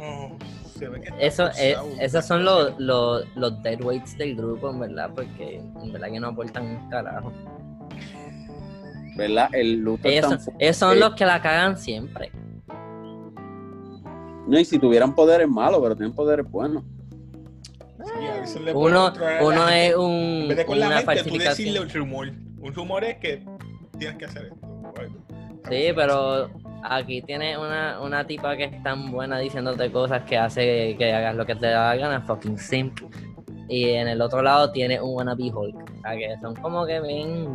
oh, 0.00 0.34
se 0.78 0.88
ve 0.88 1.00
que 1.02 1.10
Eso, 1.26 1.50
eh, 1.58 1.76
esos 2.00 2.24
son 2.24 2.44
los, 2.44 2.72
los, 2.78 3.26
los 3.36 3.62
deadweights 3.62 4.16
del 4.16 4.34
grupo, 4.36 4.70
en 4.70 4.80
verdad, 4.80 5.10
porque 5.14 5.56
en 5.56 5.92
verdad 5.92 6.08
que 6.10 6.20
no 6.20 6.28
aportan 6.28 6.64
un 6.64 6.88
carajo. 6.88 7.32
¿Verdad? 9.16 9.50
El 9.52 9.80
Luther 9.80 10.12
Ellos 10.12 10.28
tan 10.28 10.74
son, 10.74 11.00
los 11.00 11.14
que 11.14 11.26
la 11.26 11.42
cagan 11.42 11.76
siempre. 11.76 12.30
No, 14.48 14.58
y 14.58 14.64
si 14.64 14.78
tuvieran 14.78 15.14
poderes 15.14 15.46
malos, 15.46 15.78
pero 15.82 15.94
tienen 15.94 16.14
poderes 16.14 16.50
buenos. 16.50 16.82
Sí, 18.44 18.60
Uno, 18.74 19.12
uno 19.42 19.68
es 19.68 19.92
En 19.92 19.98
un, 19.98 20.48
vez 20.48 20.56
de 20.56 20.64
con 20.66 20.80
la 20.80 20.86
una 20.86 20.96
mente, 20.96 21.22
tú 21.24 21.36
decirle 21.36 21.44
falsificación. 21.44 21.82
un 21.82 21.90
rumor. 21.90 22.28
Un 22.60 22.74
rumor 22.74 23.04
es 23.04 23.16
que 23.18 23.44
tienes 23.98 24.16
que 24.16 24.24
hacer 24.24 24.44
esto. 24.46 24.66
Sí, 25.70 25.88
pero 25.94 26.50
aquí 26.82 27.20
tiene 27.22 27.58
una, 27.58 28.00
una 28.00 28.26
tipa 28.26 28.56
que 28.56 28.64
es 28.64 28.82
tan 28.82 29.10
buena 29.10 29.38
diciéndote 29.38 29.92
cosas 29.92 30.22
que 30.22 30.38
hace 30.38 30.96
que 30.96 31.12
hagas 31.12 31.34
lo 31.36 31.44
que 31.44 31.54
te 31.54 31.66
da 31.66 31.90
la 31.90 31.96
gana, 31.96 32.20
fucking 32.22 32.56
simp. 32.58 33.00
Y 33.68 33.90
en 33.90 34.08
el 34.08 34.22
otro 34.22 34.40
lado 34.40 34.72
tiene 34.72 34.98
un 35.00 35.14
wannabe 35.14 35.52
Hulk. 35.52 35.76
O 35.98 36.00
sea 36.00 36.16
que 36.16 36.36
son 36.40 36.54
como 36.56 36.86
que 36.86 37.00
bien. 37.00 37.54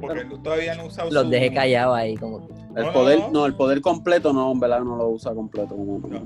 Porque 0.00 0.20
él 0.20 0.28
todavía 0.42 0.74
no 0.74 0.86
usado 0.86 1.10
Los 1.10 1.24
su- 1.24 1.30
dejé 1.30 1.52
callados 1.52 1.96
ahí, 1.96 2.16
como 2.16 2.46
que. 2.46 2.52
El 2.76 2.86
No, 2.86 2.92
poder, 2.92 3.18
no. 3.18 3.30
no, 3.30 3.46
el 3.46 3.54
poder 3.54 3.80
completo 3.80 4.32
no, 4.32 4.52
en 4.52 4.60
verdad 4.60 4.80
no 4.80 4.96
lo 4.96 5.08
usa 5.08 5.34
completo. 5.34 5.74
como- 5.76 5.98
No. 6.08 6.20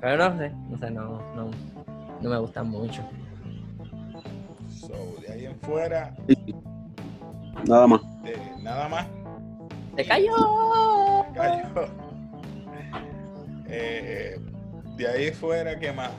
Pero 0.00 0.16
no 0.30 0.38
sé, 0.38 0.50
no 0.70 0.78
sé, 0.78 0.90
no, 0.90 1.02
no, 1.34 1.50
no 2.20 2.30
me 2.30 2.38
gustan 2.38 2.68
mucho. 2.70 3.02
So, 4.80 5.20
de 5.20 5.32
ahí 5.32 5.44
en 5.46 5.56
fuera. 5.60 6.14
Nada 7.66 7.86
más. 7.86 8.00
de 8.22 8.36
nada 8.62 8.88
más. 8.88 9.06
¡Se 9.96 10.04
cayó! 10.04 10.32
Cayó. 11.34 11.64
Eh, 13.68 14.38
de 14.96 15.08
ahí 15.08 15.30
fuera, 15.32 15.78
¿qué 15.78 15.92
más? 15.92 16.10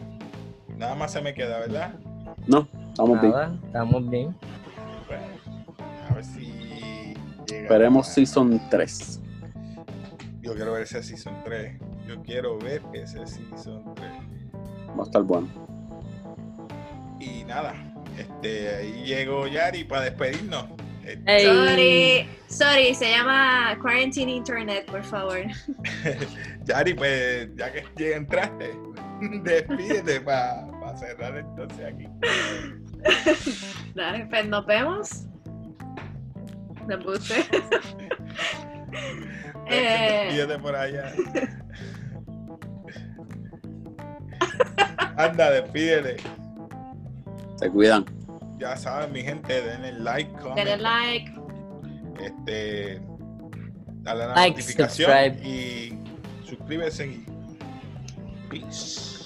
Nada 0.78 0.96
más 0.96 1.12
se 1.12 1.22
me 1.22 1.34
queda, 1.34 1.60
¿verdad? 1.60 1.94
No, 2.48 2.68
estamos 2.90 3.22
bien. 3.22 3.34
Estamos 3.66 4.10
bien. 4.10 4.36
Llega. 7.48 7.64
Esperemos 7.64 8.08
Season 8.08 8.62
3. 8.70 9.22
Yo 10.42 10.56
quiero 10.56 10.74
ver 10.74 10.84
ese 10.84 11.04
Season 11.04 11.36
3. 11.44 11.80
Yo 12.08 12.22
quiero 12.24 12.58
ver 12.58 12.82
ese 12.94 13.26
Season 13.28 13.84
3. 13.96 14.12
Va 14.98 15.04
a 15.04 15.06
estar 15.06 15.24
bueno. 15.24 15.48
Y 17.20 17.44
nada, 17.44 17.74
este, 18.18 18.76
ahí 18.76 19.04
llegó 19.06 19.48
Yari 19.48 19.84
para 19.84 20.04
despedirnos. 20.04 20.66
Este. 21.04 21.44
Sorry, 21.46 22.30
sorry, 22.48 22.96
se 22.96 23.12
llama 23.12 23.78
Quarantine 23.82 24.32
Internet, 24.32 24.86
por 24.92 25.04
favor. 25.04 25.40
Yari, 26.66 26.94
pues 26.94 27.50
ya 27.56 27.72
que 27.72 27.86
ya 27.96 28.18
entraste, 28.18 28.78
despídete 29.44 30.22
para 30.22 30.98
cerrar 30.98 31.38
entonces 31.38 31.86
aquí. 31.86 32.08
Dale, 33.96 34.26
pues 34.26 34.48
nos 34.48 34.66
vemos. 34.66 35.27
Puse. 36.95 37.43
Eh. 39.69 40.58
Por 40.62 40.73
allá. 40.73 41.12
Anda, 45.17 45.52
despídete. 45.52 46.17
Se 47.58 47.69
cuidan. 47.69 48.06
Ya 48.60 48.78
saben, 48.78 49.12
mi 49.12 49.21
gente, 49.23 49.62
denle 49.62 49.91
like, 50.00 50.32
comment, 50.39 50.56
Denle 50.56 50.78
like. 50.78 51.34
este, 52.23 53.02
dale 54.04 54.23
a 54.23 54.28
la 54.28 54.36
Like, 54.36 54.52
notificación 54.58 55.12
subscribe. 55.12 55.47
y 55.47 56.00
suscríbete 56.45 57.06
y 57.08 57.26
peace. 58.50 59.17